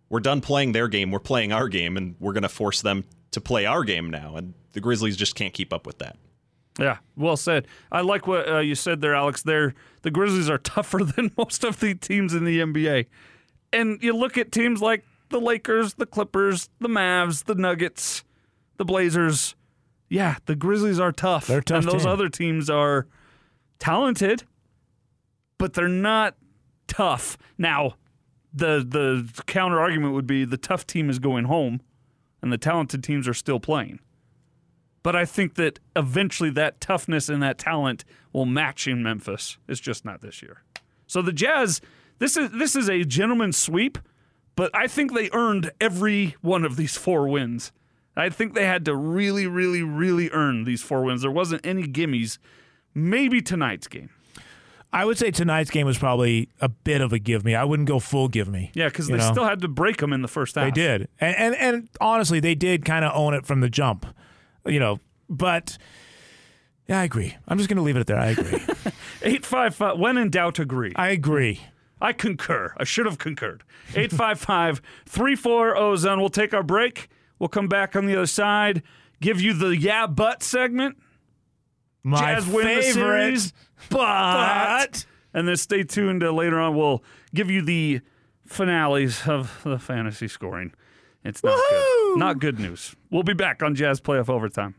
[0.09, 1.11] We're done playing their game.
[1.11, 4.35] We're playing our game, and we're going to force them to play our game now.
[4.35, 6.17] And the Grizzlies just can't keep up with that.
[6.79, 7.67] Yeah, well said.
[7.91, 9.43] I like what uh, you said there, Alex.
[9.43, 13.07] They're, the Grizzlies are tougher than most of the teams in the NBA.
[13.71, 15.03] And you look at teams like
[15.33, 18.23] the Lakers, the Clippers, the Mavs, the Nuggets,
[18.77, 19.55] the Blazers.
[20.09, 21.47] Yeah, the Grizzlies are tough.
[21.47, 22.11] They're tough And those team.
[22.11, 23.07] other teams are
[23.79, 24.43] talented,
[25.57, 26.35] but they're not
[26.87, 27.37] tough.
[27.57, 27.95] Now,
[28.53, 31.81] the the counter argument would be the tough team is going home
[32.41, 33.99] and the talented teams are still playing.
[35.01, 39.57] But I think that eventually that toughness and that talent will match in Memphis.
[39.67, 40.61] It's just not this year.
[41.07, 41.81] So the Jazz,
[42.19, 43.97] this is this is a gentleman's sweep,
[44.55, 47.71] but I think they earned every one of these four wins.
[48.15, 51.23] I think they had to really, really, really earn these four wins.
[51.23, 52.37] There wasn't any gimmies.
[52.93, 54.09] Maybe tonight's game.
[54.91, 57.55] I would say tonight's game was probably a bit of a give me.
[57.55, 58.69] I wouldn't go full give me.
[58.75, 59.31] Yeah, because they know?
[59.31, 60.65] still had to break them in the first half.
[60.65, 64.05] They did, and and, and honestly, they did kind of own it from the jump,
[64.67, 64.99] you know.
[65.27, 65.79] But
[66.87, 67.35] yeah, I agree.
[67.47, 68.19] I'm just going to leave it at there.
[68.19, 68.61] I agree.
[69.23, 69.97] Eight five five.
[69.97, 70.93] When in doubt, agree.
[70.95, 71.59] I agree.
[72.03, 72.73] I concur.
[72.77, 73.63] I should have concurred.
[73.95, 76.19] 855 340 zone.
[76.19, 77.07] We'll take our break.
[77.39, 78.83] We'll come back on the other side,
[79.21, 80.97] give you the Yeah But segment.
[82.03, 82.93] My Jazz win the favorite.
[82.93, 83.53] series,
[83.89, 86.75] but, and then stay tuned uh, later on.
[86.75, 87.01] We'll
[87.33, 88.01] give you the
[88.45, 90.73] finales of the fantasy scoring.
[91.23, 92.19] It's not good.
[92.19, 92.93] Not good news.
[93.09, 94.75] We'll be back on Jazz Playoff Overtime.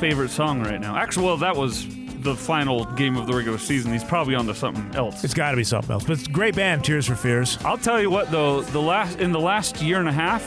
[0.00, 0.96] Favorite song right now?
[0.96, 1.86] Actually, well, that was
[2.22, 3.92] the final game of the regular season.
[3.92, 5.22] He's probably on to something else.
[5.24, 6.04] It's got to be something else.
[6.04, 7.58] But it's a great band, Tears for Fears.
[7.64, 10.42] I'll tell you what, though, the last in the last year and a half,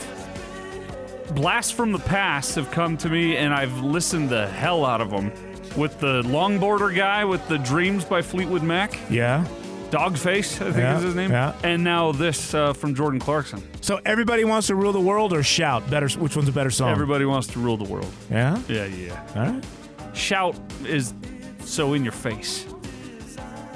[1.34, 5.10] blasts from the past have come to me, and I've listened the hell out of
[5.10, 5.32] them.
[5.76, 9.44] With the longboarder guy with the Dreams by Fleetwood Mac, Yeah.
[9.94, 11.54] Dogface, I think Yeah, is his name, yeah.
[11.62, 13.62] and now this uh, from Jordan Clarkson.
[13.80, 15.88] So everybody wants to rule the world or shout?
[15.90, 16.08] Better.
[16.08, 16.90] Which one's a better song?
[16.90, 18.10] Everybody wants to rule the world.
[18.30, 18.60] Yeah.
[18.68, 19.26] Yeah, yeah.
[19.36, 19.64] All right.
[20.16, 21.14] Shout is
[21.60, 22.66] so in your face.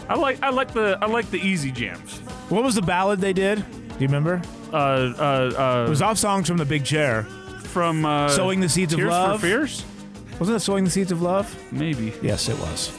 [0.09, 2.19] I like I like the I like the easy jams.
[2.49, 3.59] What was the ballad they did?
[3.59, 4.41] Do you remember?
[4.73, 5.53] Uh, uh,
[5.83, 7.25] uh, It was off songs from The Big Chair.
[7.65, 9.41] from uh, Sowing the Seeds of Love.
[9.41, 9.85] for Fears.
[10.39, 11.55] Wasn't it Sowing the Seeds of Love?
[11.73, 12.13] Maybe.
[12.23, 12.91] Yes, it was.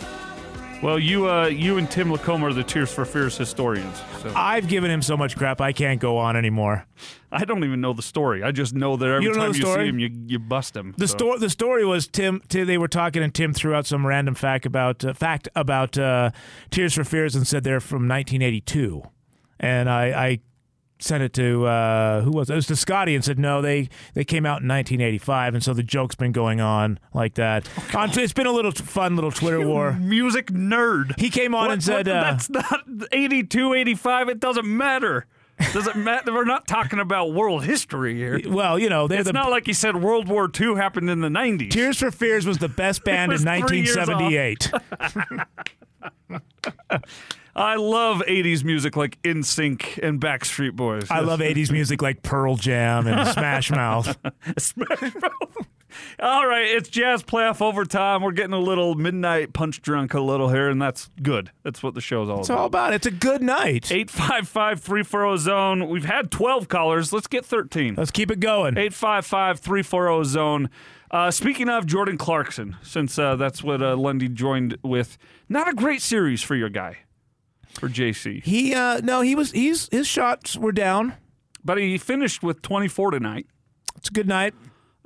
[0.82, 4.01] Well, you uh, you and Tim Lacombe are the Tears for Fears historians.
[4.21, 6.86] So I've given him so much crap, I can't go on anymore.
[7.34, 8.43] I don't even know the story.
[8.43, 10.93] I just know that every You time you see him, you you bust him.
[10.97, 11.39] The So- story.
[11.39, 12.65] The story was Tim, Tim.
[12.65, 16.32] They were talking, and Tim threw out some random fact about uh, fact about uh,
[16.71, 19.03] Tears for Fears and said they're from 1982.
[19.59, 20.39] And I, I
[21.00, 22.54] sent it to uh, who was it?
[22.54, 25.74] it was to Scotty and said no, they they came out in 1985, and so
[25.74, 27.68] the joke's been going on like that.
[27.95, 29.93] Oh, on, it's been a little fun little Twitter war.
[29.93, 31.20] music nerd.
[31.20, 34.30] He came on What- and said, what- uh, "That's not 82, 85.
[34.30, 35.26] It doesn't matter."
[35.74, 36.32] Doesn't matter.
[36.32, 38.39] We're not talking about world history here.
[38.47, 41.20] Well, you know, they're It's the not like he said World War II happened in
[41.20, 41.72] the 90s.
[41.72, 44.08] Tears for Fears was the best band in was three years off.
[44.08, 44.72] 1978.
[47.60, 51.12] I love 80s music like NSYNC and Backstreet Boys.
[51.12, 54.18] I love 80s music like Pearl Jam and Smash Mouth.
[54.57, 55.68] Smash Mouth.
[56.22, 58.22] All right, it's Jazz Playoff Overtime.
[58.22, 61.51] We're getting a little midnight punch drunk a little here, and that's good.
[61.64, 62.60] That's what the show's all It's about.
[62.60, 62.93] all about.
[62.93, 63.91] It's a good night.
[63.91, 65.89] 855 340 zone.
[65.89, 67.12] We've had 12 callers.
[67.12, 67.95] Let's get 13.
[67.97, 68.78] Let's keep it going.
[68.78, 70.70] 855 340 zone.
[71.12, 75.18] Uh, speaking of Jordan Clarkson, since uh, that's what uh, Lundy joined with,
[75.49, 76.99] not a great series for your guy,
[77.80, 78.43] for JC.
[78.43, 81.15] He uh no, he was he's his shots were down.
[81.63, 83.47] But he finished with 24 tonight.
[83.97, 84.53] It's a good night.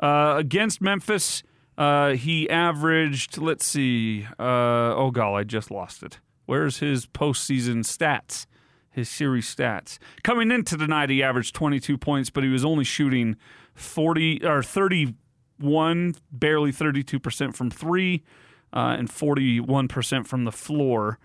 [0.02, 1.44] Uh, against Memphis,
[1.78, 6.20] uh, he averaged, let's see, uh, oh, God, I just lost it.
[6.46, 8.46] Where's his postseason stats?
[8.92, 9.98] His series stats.
[10.24, 13.38] Coming into tonight, he averaged 22 points, but he was only shooting
[13.74, 18.24] 40 or 31, barely 32% from three,
[18.72, 21.18] uh, and 41% from the floor.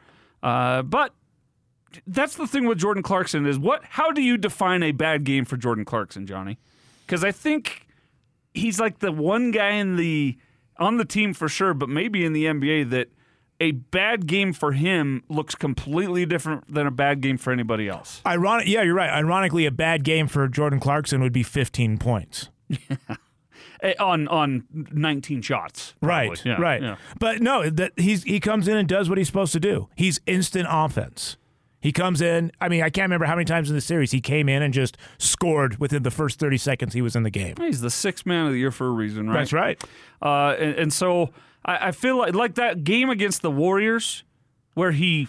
[0.43, 1.13] Uh, but
[2.07, 3.83] that's the thing with Jordan Clarkson is what?
[3.85, 6.57] How do you define a bad game for Jordan Clarkson, Jonni?
[7.07, 7.87] Because I think
[8.55, 10.37] he's like the one guy in the
[10.79, 13.09] on the team for sure, but maybe in the NBA that
[13.61, 18.21] a bad game for him looks completely different than a bad game for anybody else.
[18.25, 19.11] Ironic yeah, you're right.
[19.11, 22.49] Ironically, a bad game for Jordan Clarkson would be 15 points.
[23.81, 25.95] Eh, On on 19 shots.
[26.01, 26.29] probably.
[26.31, 26.83] Right, Yeah, right.
[26.83, 26.97] yeah.
[27.21, 29.89] But no, that he's he comes in and does what he's supposed to do.
[29.95, 31.37] He's instant offense.
[31.81, 32.51] He comes in.
[32.61, 34.75] I mean, I can't remember how many times in the series he came in and
[34.75, 37.55] just scored within the first 30 seconds he was in the game.
[37.59, 39.39] He's the sixth man of the year for a reason, right?
[39.39, 39.83] That's right.
[40.21, 41.31] Uh, and, and so
[41.65, 44.25] I, I feel like like that game against the Warriors,
[44.75, 45.29] where he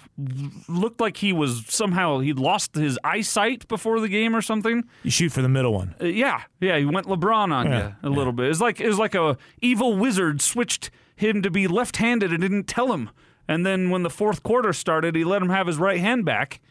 [0.68, 4.84] looked like he was somehow he lost his eyesight before the game or something.
[5.04, 5.96] You shoot for the middle one.
[6.02, 8.50] Uh, yeah, yeah, he went LeBron on Yeah, you a little bit.
[8.50, 12.64] It's like it was like a evil wizard switched him to be left-handed and didn't
[12.66, 13.10] tell him.
[13.50, 16.62] And then when the fourth quarter started, he let him have his right hand back,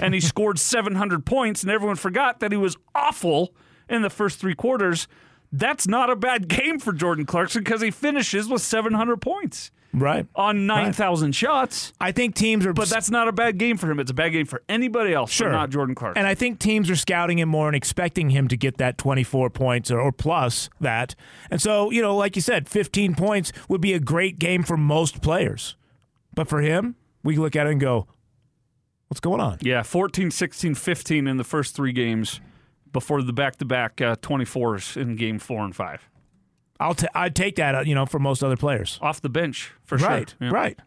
[0.00, 3.54] and he scored 700 points, and everyone forgot that he was awful
[3.88, 5.08] in the first three quarters.
[5.50, 10.26] That's not a bad game for Jordan Clarkson because he finishes with 700 points Right.
[10.34, 11.94] on 9,000 shots.
[11.98, 13.98] I think teams are But that's not a bad game for him.
[13.98, 15.48] It's a bad game for anybody else, Sure.
[15.48, 16.18] but not Jordan Clarkson.
[16.18, 19.48] And I think teams are scouting him more and expecting him to get that 24
[19.48, 21.14] points or, or plus that.
[21.50, 24.76] And so, you know, like you said, 15 points would be a great game for
[24.76, 25.76] most players.
[26.36, 28.06] But for him, we look at it and go,
[29.08, 29.58] what's going on?
[29.62, 32.40] Yeah, 14, 16, 15 in the first three games
[32.92, 36.08] before the back-to-back uh, 24s in game four and five.
[36.78, 38.98] I'll ta- I'd take that, uh, you know, for most other players.
[39.02, 40.48] Off the bench, for Right, sure.
[40.48, 40.54] Yeah.
[40.54, 40.78] right.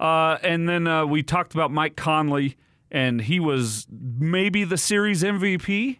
[0.00, 2.56] Uh, and then uh, we talked about Mike Conley,
[2.90, 5.98] and he was maybe the series MVP.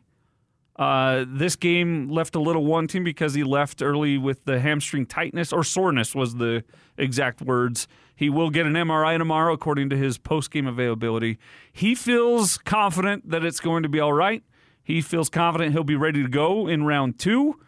[0.77, 5.53] Uh, this game left a little wanting because he left early with the hamstring tightness
[5.53, 6.65] or soreness was the
[6.99, 7.87] exact words.
[8.17, 11.39] He will get an MRI tomorrow, according to his post game availability.
[11.73, 14.43] He feels confident that it's going to be all right.
[14.83, 17.59] He feels confident he'll be ready to go in round two.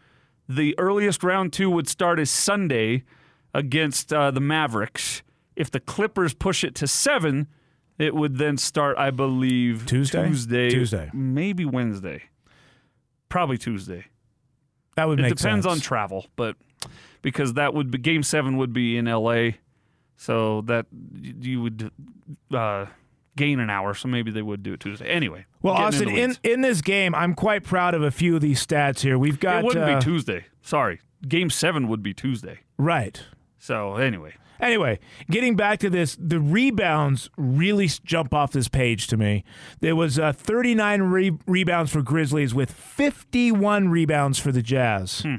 [0.49, 3.03] The earliest round two would start is Sunday
[3.53, 5.22] against uh, the Mavericks.
[5.57, 7.49] If the Clippers push it to seven,
[7.99, 10.28] it would then start, I believe, Tuesday?
[10.28, 11.11] Tuesday, Tuesday.
[11.14, 12.24] maybe Wednesday,
[13.28, 14.05] probably Tuesday.
[14.97, 15.30] That would make sense.
[15.30, 15.76] It make depends sense.
[15.76, 16.57] on travel, but
[17.22, 19.59] because that would be game seven would be in L.A.
[20.16, 21.90] So that you would
[22.52, 22.86] uh,
[23.36, 23.94] gain an hour.
[23.94, 25.06] So maybe they would do it Tuesday.
[25.08, 28.64] Anyway, Well, Austin, in, in this game, I'm quite proud of a few of these
[28.66, 29.18] stats here.
[29.18, 30.46] We've got it wouldn't uh, be Tuesday.
[30.62, 32.60] Sorry, game seven would be Tuesday.
[32.78, 33.22] right.
[33.58, 34.98] So anyway, Anyway,
[35.30, 39.44] getting back to this, the rebounds really jump off this page to me.
[39.80, 45.20] There was uh, 39 re- rebounds for Grizzlies with 51 rebounds for the Jazz.
[45.20, 45.36] Hmm.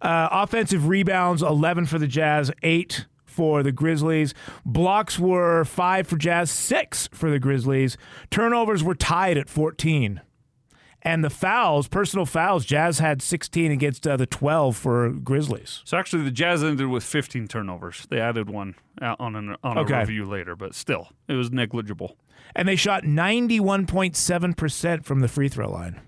[0.00, 4.34] Uh, offensive rebounds, 11 for the Jazz, 8 for the Grizzlies.
[4.64, 7.96] Blocks were 5 for Jazz, 6 for the Grizzlies.
[8.30, 10.20] Turnovers were tied at 14.
[11.04, 15.80] And the fouls, personal fouls, Jazz had 16 against uh, the 12 for Grizzlies.
[15.84, 18.06] so actually the Jazz ended with 15 turnovers.
[18.08, 19.98] They added one on an, on a Okay.
[19.98, 22.16] review later, but still, it was negligible.
[22.54, 26.00] and they shot 91.7% from the free throw line.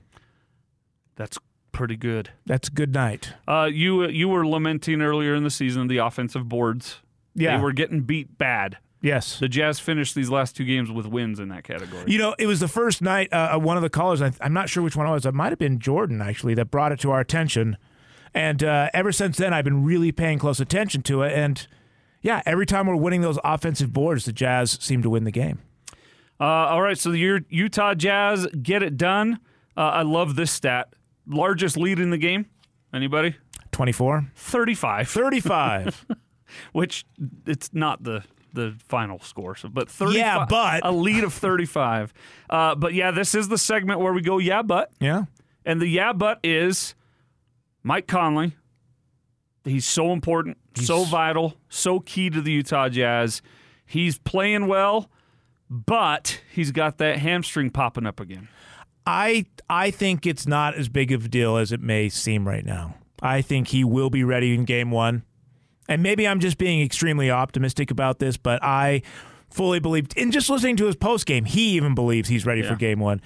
[1.16, 1.38] That's
[1.72, 2.30] pretty good.
[2.46, 3.32] That's a good night.
[3.48, 7.00] Uh, you you were lamenting earlier in the season the offensive boards.
[7.34, 7.56] Yeah.
[7.56, 8.78] they were getting beat bad.
[9.02, 9.38] Yes.
[9.38, 12.04] The Jazz finished these last two games with wins in that category.
[12.06, 14.70] You know, it was the first night, uh, one of the callers, I, I'm not
[14.70, 17.10] sure which one it was, it might have been Jordan actually, that brought it to
[17.10, 17.76] our attention.
[18.32, 21.34] And uh, ever since then, I've been really paying close attention to it.
[21.34, 21.66] And
[22.22, 25.58] yeah, every time we're winning those offensive boards, the Jazz seem to win the game.
[26.40, 29.38] Uh, all right, so your Utah Jazz get it done.
[29.76, 30.88] Uh, I love this stat.
[31.26, 32.46] Largest lead in the game.
[32.92, 33.36] Anybody?
[33.72, 34.30] 24?
[34.34, 35.08] 35.
[35.08, 36.06] 35.
[36.72, 37.04] Which
[37.46, 39.56] it's not the the final score.
[39.56, 42.14] So, but 35, Yeah, but- a lead of 35.
[42.48, 44.92] Uh, but yeah, this is the segment where we go yeah, but.
[45.00, 45.24] Yeah.
[45.66, 46.94] And the yeah, but is
[47.82, 48.54] Mike Conley.
[49.64, 53.40] He's so important, so vital, so key to the Utah Jazz.
[53.86, 55.10] He's playing well,
[55.70, 58.48] but he's got that hamstring popping up again.
[59.06, 62.64] I I think it's not as big of a deal as it may seem right
[62.64, 62.96] now.
[63.22, 65.22] I think he will be ready in game one.
[65.88, 69.02] And maybe I'm just being extremely optimistic about this, but I
[69.50, 72.74] fully believe in just listening to his post game, he even believes he's ready for
[72.74, 73.20] game one.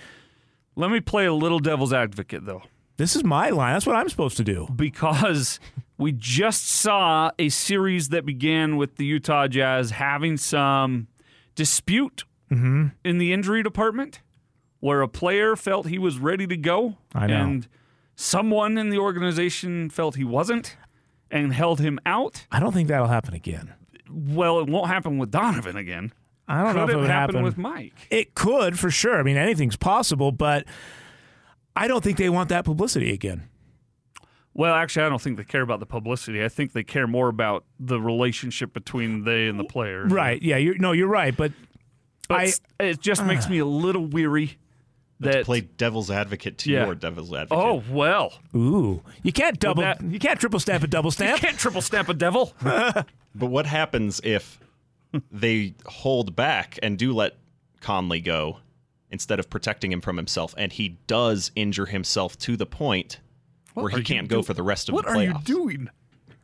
[0.76, 2.62] Let me play a little devil's advocate, though.
[2.96, 3.74] This is my line.
[3.74, 4.66] That's what I'm supposed to do.
[4.74, 5.60] Because
[5.98, 11.06] we just saw a series that began with the Utah Jazz having some
[11.54, 12.86] dispute Mm-hmm.
[13.04, 14.22] in the injury department
[14.80, 17.34] where a player felt he was ready to go I know.
[17.42, 17.68] and
[18.16, 20.78] someone in the organization felt he wasn't
[21.30, 22.46] and held him out.
[22.50, 23.74] I don't think that'll happen again.
[24.10, 26.12] Well, it won't happen with Donovan again.
[26.46, 27.92] I don't know if it it would happen with Mike?
[28.10, 29.18] It could for sure.
[29.18, 30.64] I mean, anything's possible, but
[31.76, 33.48] I don't think they want that publicity again.
[34.54, 36.42] Well, actually, I don't think they care about the publicity.
[36.42, 40.10] I think they care more about the relationship between they and the players.
[40.10, 40.42] Right?
[40.42, 40.56] Yeah.
[40.56, 41.36] You're, no, you're right.
[41.36, 41.52] But
[42.28, 43.50] But I- it just makes uh.
[43.50, 44.56] me a little weary
[45.20, 46.84] But that to play devil's advocate to Yeah.
[46.86, 47.58] your devil's advocate.
[47.64, 49.82] Oh well, ooh, you can't double.
[49.82, 51.40] that- you can't triple stamp a double stamp.
[51.42, 52.54] you can't triple stamp a devil.
[53.34, 54.58] But what happens if
[55.30, 57.36] they hold back and do let
[57.80, 58.58] Conley go
[59.10, 63.20] instead of protecting him from himself, and he does injure himself to the point
[63.74, 65.14] where he can't go do- for the rest of what the playoffs?
[65.34, 65.88] What are you doing?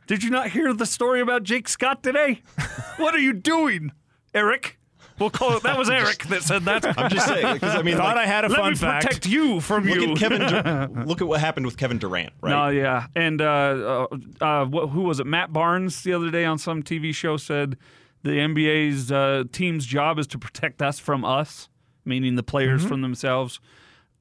[0.07, 2.41] Did you not hear the story about Jake Scott today?
[2.97, 3.91] what are you doing,
[4.33, 4.77] Eric?
[5.17, 5.63] We'll call it.
[5.63, 6.97] That was Eric that said that.
[6.99, 9.05] I'm just saying because I mean, Thought like, I had a Let fun me fact.
[9.05, 10.11] protect you from look you.
[10.11, 10.41] at Kevin.
[10.41, 12.49] Dur- look at what happened with Kevin Durant, right?
[12.49, 15.25] No, yeah, and uh, uh, uh, wh- who was it?
[15.25, 17.77] Matt Barnes the other day on some TV show said
[18.23, 21.69] the NBA's uh, team's job is to protect us from us,
[22.03, 22.89] meaning the players Mm-hmm.
[22.89, 23.59] from themselves.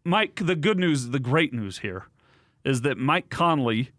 [0.05, 2.07] Mike, the good news, the great news here,
[2.65, 3.91] is that Mike Conley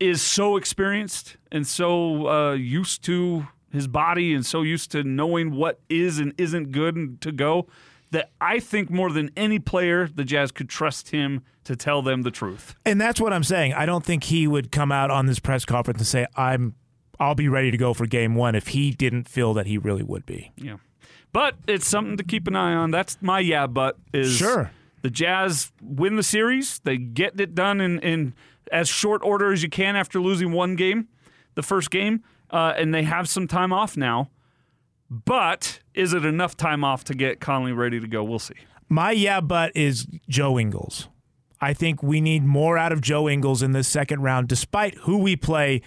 [0.00, 5.52] is so experienced and so uh, used to his body and so used to knowing
[5.52, 7.66] what is and isn't good and to go
[8.10, 12.22] that I think more than any player, the Jazz could trust him to tell them
[12.22, 12.74] the truth.
[12.84, 13.72] And that's what I'm saying.
[13.72, 16.74] I don't think he would come out on this press conference and say, "I'm,
[17.18, 20.02] I'll be ready to go for Game One" if he didn't feel that he really
[20.02, 20.52] would be.
[20.56, 20.76] Yeah.
[21.32, 22.90] But it's something to keep an eye on.
[22.90, 24.70] That's my yeah, but is Sure.
[25.00, 26.80] the Jazz win the series.
[26.80, 28.34] They get it done in, in
[28.70, 31.08] as short order as you can after losing one game,
[31.54, 32.22] the first game,
[32.52, 34.30] uh, and they have some time off now.
[35.10, 38.22] But is it enough time off to get Conley ready to go?
[38.24, 38.54] We'll see.
[38.88, 41.08] My yeah, but is Joe Ingles.
[41.60, 45.18] I think we need more out of Joe Ingles in this second round, despite who
[45.18, 45.80] we play.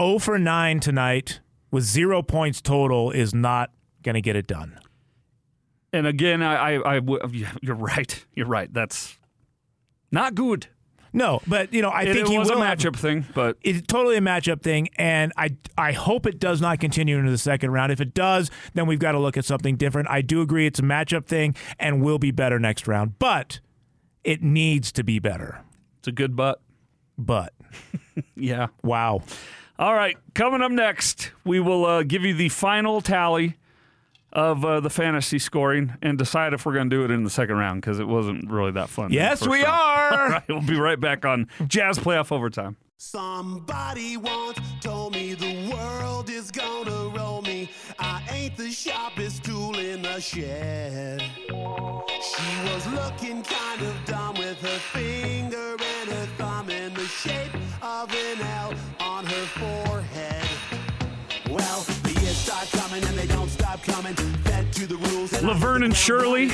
[0.00, 1.40] 0 for 9 tonight
[1.70, 3.70] with zero points total is not
[4.02, 4.78] going to get it done.
[5.92, 7.00] And again, I, I, I
[7.60, 8.24] you're right.
[8.34, 8.72] You're right.
[8.72, 9.18] That's
[10.10, 10.68] not good.
[11.12, 13.24] No, but you know, I It- think it he was will a have- matchup thing,
[13.34, 17.30] but it's totally a matchup thing, and I I hope it does not continue into
[17.30, 17.92] the second round.
[17.92, 20.08] If it does, then we've got to look at something different.
[20.10, 23.60] I do agree it's a matchup thing and will be better next round, but
[24.24, 25.60] it needs to be better.
[25.98, 26.60] it's a good butt.
[27.16, 27.52] But
[28.36, 28.68] Yeah.
[28.82, 29.22] Wow.
[29.78, 30.16] All right.
[30.34, 33.56] Coming up next, we will uh, give you the final tally
[34.32, 37.30] of uh, the fantasy scoring and decide if we're going to do it in the
[37.30, 39.10] second round because it wasn't really that fun.
[39.12, 39.66] Yes, we round.
[39.66, 40.12] are.
[40.22, 40.48] All right.
[40.48, 42.76] We'll be right back on Jazz Playoff Overtime.
[43.00, 47.70] Somebody once told me the world is gonna roll me.
[47.98, 51.22] I ain't the sharpest tool in the shed.
[51.46, 57.54] She was looking kind of dumb with her finger and her thumb in the shape
[57.82, 59.87] of an L on her forehead.
[65.42, 66.50] Laverne and Shirley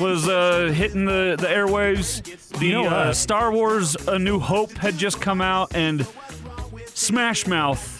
[0.00, 2.22] was uh, hitting the, the airwaves.
[2.58, 3.12] The You know uh.
[3.12, 6.06] Star Wars A New Hope had just come out, and
[6.86, 7.92] Smash Mouth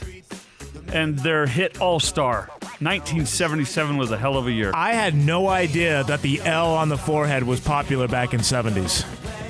[0.93, 2.49] and their hit All Star.
[2.81, 4.71] 1977 was a hell of a year.
[4.75, 9.05] I had no idea that the L on the forehead was popular back in 70s.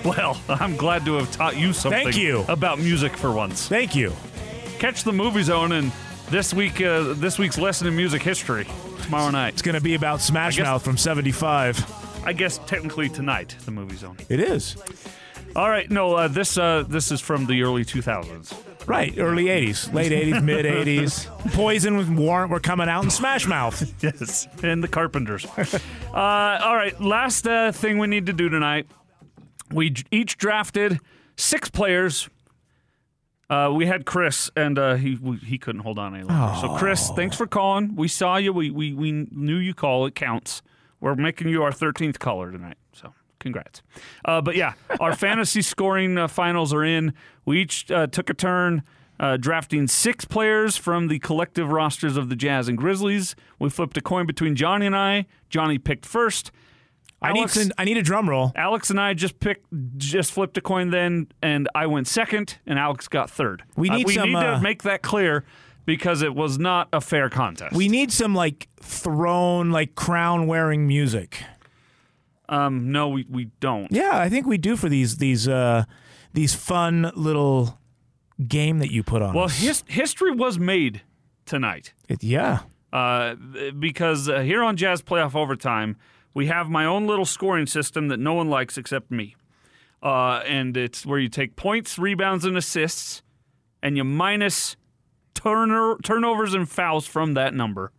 [0.05, 2.45] Well, I'm glad to have taught you something Thank you.
[2.49, 3.69] about music for once.
[3.69, 4.13] Thank you.
[4.79, 5.91] Catch the Movie Zone and
[6.31, 8.67] this week uh, this week's lesson in music history
[9.03, 9.55] tomorrow night.
[9.55, 12.25] It's going to be about Smash guess- Mouth from 75.
[12.25, 14.17] I guess technically tonight, the movie's on.
[14.29, 14.77] It is.
[15.55, 18.55] All right, no, uh, this uh, this is from the early 2000s.
[18.87, 21.53] Right, early 80s, late 80s, mid 80s.
[21.55, 23.93] Poison with Warrant were coming out in Smash Mouth.
[24.03, 25.45] Yes, and the Carpenters.
[25.47, 25.79] uh,
[26.15, 28.87] all right, last uh, thing we need to do tonight.
[29.73, 31.01] We j- each drafted
[31.37, 32.29] six players.
[33.49, 36.61] Uh, we had Chris, and uh, he we, he couldn't hold on any longer.
[36.61, 37.95] So, Chris, thanks for calling.
[37.95, 38.53] We saw you.
[38.53, 40.05] We, we we knew you call.
[40.07, 40.63] It counts.
[41.01, 42.77] We're making you our thirteenth caller tonight.
[42.93, 43.83] So, congrats.
[44.25, 47.15] Uh, but yeah, our fantasy scoring uh, finals are in.
[47.45, 48.83] We each uh, took a turn.
[49.19, 53.35] Uh, drafting six players from the collective rosters of the Jazz and Grizzlies.
[53.59, 55.25] We flipped a coin between Jonni and I.
[55.51, 56.53] Jonni picked first.
[57.29, 58.53] I need, some, I need a drum roll.
[58.57, 59.67] Alex and I just picked,
[59.97, 63.63] just flipped a coin then, and I went second, and Alex got third.
[63.77, 65.45] We Uh, need we some, need to uh, make that clear
[65.85, 67.75] because it was not a fair contest.
[67.77, 71.43] We need some like throne, like crown wearing music.
[72.49, 73.91] um, no, we, we don't.
[73.91, 75.85] Yeah, I think we do for these these uh
[76.33, 77.79] these fun little
[78.47, 79.35] game that you put on.
[79.35, 81.03] Well, his, history was made
[81.47, 81.93] tonight.
[82.09, 82.61] It- yeah.
[82.93, 83.35] uh,
[83.79, 85.97] because uh, here on Jazz Playoff Overtime,
[86.37, 89.35] we have my own little scoring system that no one likes except me.
[90.03, 93.23] Uh, and it's where you take points, rebounds, and assists,
[93.83, 94.77] and you minus
[95.33, 97.91] turner, turnovers and fouls from that number.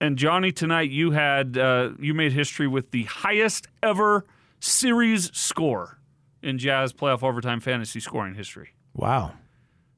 [0.00, 4.24] And Jonni, tonight you had uh, you made history with the highest ever
[4.58, 5.98] series score
[6.42, 8.70] in Jazz Playoff Overtime fantasy scoring history.
[8.94, 9.34] Wow.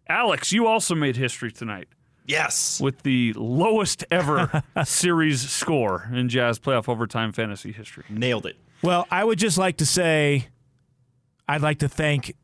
[0.09, 1.86] Alex, you also made history tonight
[2.31, 2.81] Yes.
[2.81, 8.05] with the lowest ever series score in Jazz playoff overtime fantasy history.
[8.09, 8.57] Nailed it.
[8.83, 10.47] Well, I would just like to say
[11.49, 12.34] I'd like to thank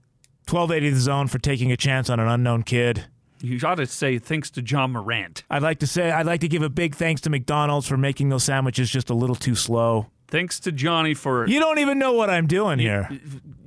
[0.49, 3.05] 1280 The Zone for taking a chance on an unknown kid.
[3.41, 5.45] You ought to say thanks to Ja Morant.
[5.51, 8.31] I'd like to say I'd like to give a big thanks to McDonald's for making
[8.31, 10.07] those sandwiches just a little too slow.
[10.29, 13.09] Thanks to Jonni for You don't even know what I'm doing here.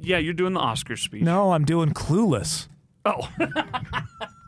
[0.02, 1.22] yeah, you're doing the Oscar speech.
[1.22, 2.68] No, I'm doing clueless.
[3.06, 3.30] Oh,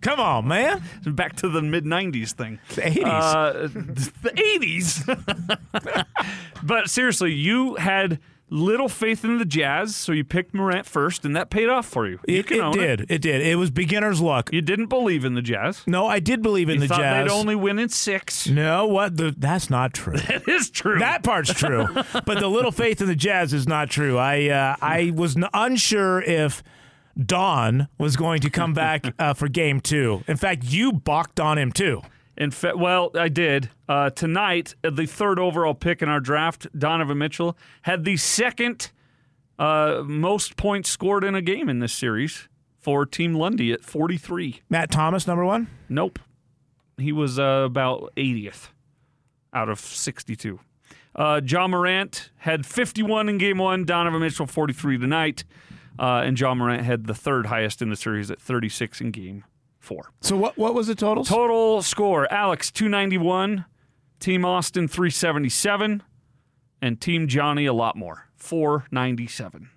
[0.00, 0.82] Come on, man.
[1.06, 2.58] back to the mid '90s thing.
[2.74, 3.04] The 80s.
[3.04, 3.52] Uh,
[4.22, 6.06] the '80s.
[6.62, 8.18] but seriously, you had
[8.50, 12.06] little faith in the Jazz, so you picked Morant first, and that paid off for
[12.08, 12.18] you.
[12.26, 13.00] you It, it did.
[13.10, 13.20] It.
[13.20, 13.42] did.
[13.46, 14.50] It was beginner's luck.
[14.52, 15.82] You didn't believe in the Jazz.
[15.86, 17.26] No, I did believe in You the thought Jazz.
[17.28, 18.46] they'd only win in six.
[18.48, 19.16] no, what?
[19.18, 20.16] The, that's not true.
[20.28, 20.98] That is true.
[20.98, 21.86] That part's true,
[22.24, 24.16] but the little faith in the Jazz is not true.
[24.16, 26.62] I uh, I was n- unsure if
[27.22, 30.22] Don was going to come back uh, for Game Two.
[30.26, 32.02] In fact, you balked on him too.
[32.36, 33.70] In fa- well, I did.
[33.88, 38.92] Uh, tonight, the third overall pick in our draft, Donovan Mitchell, had the second
[39.58, 44.60] uh, most points scored in a game in this series for Team Lundy at 43.
[44.70, 45.66] Matt Thomas, number one.
[45.88, 46.20] Nope.
[46.96, 48.68] He was uh, about 80th
[49.52, 50.60] out of 62.
[51.16, 55.42] Uh, Ja Morant had 51 in game one, Donovan Mitchell 43 tonight.
[55.98, 59.44] Uh, and Ja Morant had the third highest in the series at 36 in game
[59.80, 60.10] four.
[60.20, 61.28] So what what was the totals?
[61.28, 63.64] Total score Alex 291,
[64.20, 66.02] Team Austin 377,
[66.80, 69.70] and Team Jonni a lot more 497.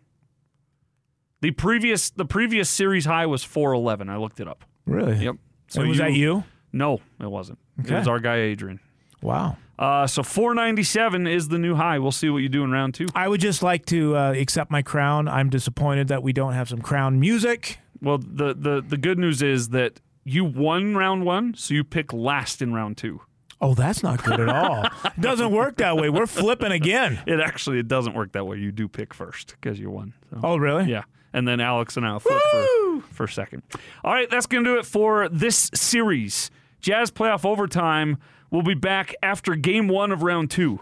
[1.41, 4.09] The previous the previous series high was 411.
[4.09, 4.63] I looked it up.
[4.85, 5.17] Really?
[5.17, 5.35] Yep.
[5.69, 6.43] So was that you?
[6.73, 7.59] No, it wasn't.
[7.83, 8.79] It was our guy Adrian.
[9.21, 9.57] Wow.
[9.81, 11.97] Uh, so 497 is the new high.
[11.97, 13.07] We'll see what you do in round two.
[13.15, 15.27] I would just like to uh, accept my crown.
[15.27, 17.79] I'm disappointed that we don't have some crown music.
[17.99, 22.13] Well, the, the, the good news is that you won round one, so you pick
[22.13, 23.21] last in round two.
[23.59, 24.85] Oh, that's not good at all.
[25.05, 26.09] it doesn't work that way.
[26.09, 27.19] We're flipping again.
[27.25, 28.57] It actually it doesn't work that way.
[28.57, 30.13] You do pick first because you won.
[30.29, 30.39] So.
[30.43, 30.91] Oh, really?
[30.91, 31.03] Yeah.
[31.33, 33.63] And then Alex and I'll flip for, for second.
[34.03, 36.51] All right, that's going to do it for this series.
[36.81, 38.17] Jazz playoff overtime.
[38.51, 40.81] We'll be back after game one of round two.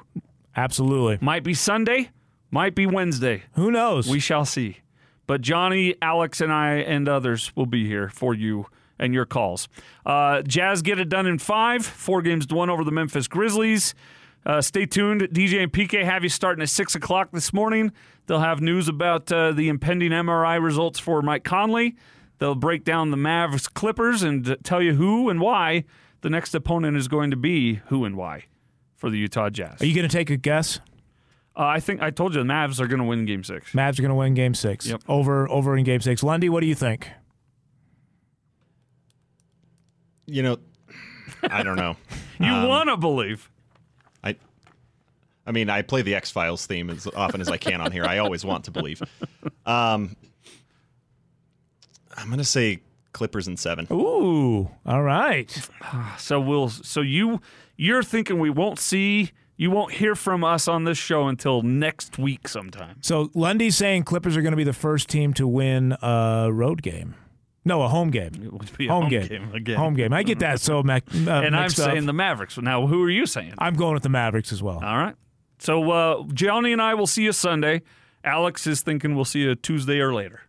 [0.58, 1.20] Absolutely.
[1.22, 2.10] Might be Sunday,
[2.50, 3.44] might be Wednesday.
[3.54, 4.10] Who knows?
[4.10, 4.80] We shall see.
[5.28, 8.66] But Jonni, Alex, and I and others will be here for you
[8.98, 9.70] and your calls.
[10.04, 13.94] Uh, Jazz get it done in five, four games to one over the Memphis Grizzlies.
[14.44, 15.22] Uh, stay tuned.
[15.22, 17.92] DJ and PK have you starting at 6 o'clock this morning.
[18.26, 21.96] They'll have news about uh, the impending MRI results for Mike Conley.
[22.40, 25.84] They'll break down the Mavs Clippers and tell you who and why
[26.22, 28.46] the next opponent is going to be, who and why,
[28.96, 29.82] for the Utah Jazz.
[29.82, 30.80] Are you going to take a guess?
[31.56, 33.72] Uh, I think I told you the Mavs are going to win game six.
[33.74, 34.86] Mavs are going to win game six.
[34.88, 35.02] Yep.
[35.10, 36.24] Over, over in game six.
[36.24, 37.10] Lundy, what do you think?
[40.26, 40.58] You know,
[41.50, 41.96] I don't know.
[42.42, 43.52] You Um, want to believe.
[44.24, 44.38] I,
[45.46, 48.06] I mean, I play the X Files theme as often as I can on here.
[48.06, 49.02] I always want to believe.
[49.66, 50.16] Um,
[52.16, 52.80] I'm gonna say
[53.14, 53.88] Clippers in seven.
[53.92, 55.50] Ooh, all right.
[56.18, 56.70] So we'll.
[56.70, 57.42] So you
[57.78, 62.18] you're thinking we won't see you won't hear from us on this show until next
[62.18, 62.96] week sometime.
[63.02, 66.82] So Lundy's saying Clippers are going to be the first team to win a road
[66.82, 67.16] game.
[67.66, 68.32] No, a home game.
[68.42, 69.28] It would be a home, home game.
[69.28, 69.78] game again.
[69.78, 70.14] Home game.
[70.14, 71.92] I get that so mac- uh, and I'm mixed up.
[71.92, 72.58] saying the Mavericks.
[72.58, 73.54] Now, who are you saying?
[73.58, 74.80] I'm going with the Mavericks as well.
[74.84, 75.16] All right.
[75.60, 77.82] So uh, Jonni and I will see you Sunday.
[78.24, 80.42] Alex is thinking we'll see you Tuesday or later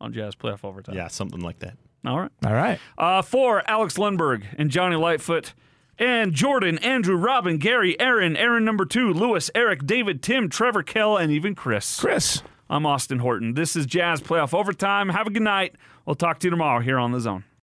[0.00, 0.96] on Jazz Playoff Overtime.
[0.96, 1.76] Yeah, something like that.
[2.06, 2.30] All right.
[2.44, 2.78] All right.
[2.96, 5.54] Uh, for Alex Lundberg and Jonni Lightfoot
[5.98, 11.16] and Jordan, Andrew, Robin, Gary, Aaron, Aaron number two, Lewis, Eric, David, Tim, Trevor, Kell,
[11.16, 11.98] and even Chris.
[12.00, 12.42] Chris.
[12.70, 13.54] I'm Austin Horton.
[13.54, 15.08] This is Jazz Playoff Overtime.
[15.08, 15.74] Have a good night.
[16.06, 17.44] We'll talk to you tomorrow here on The Zone.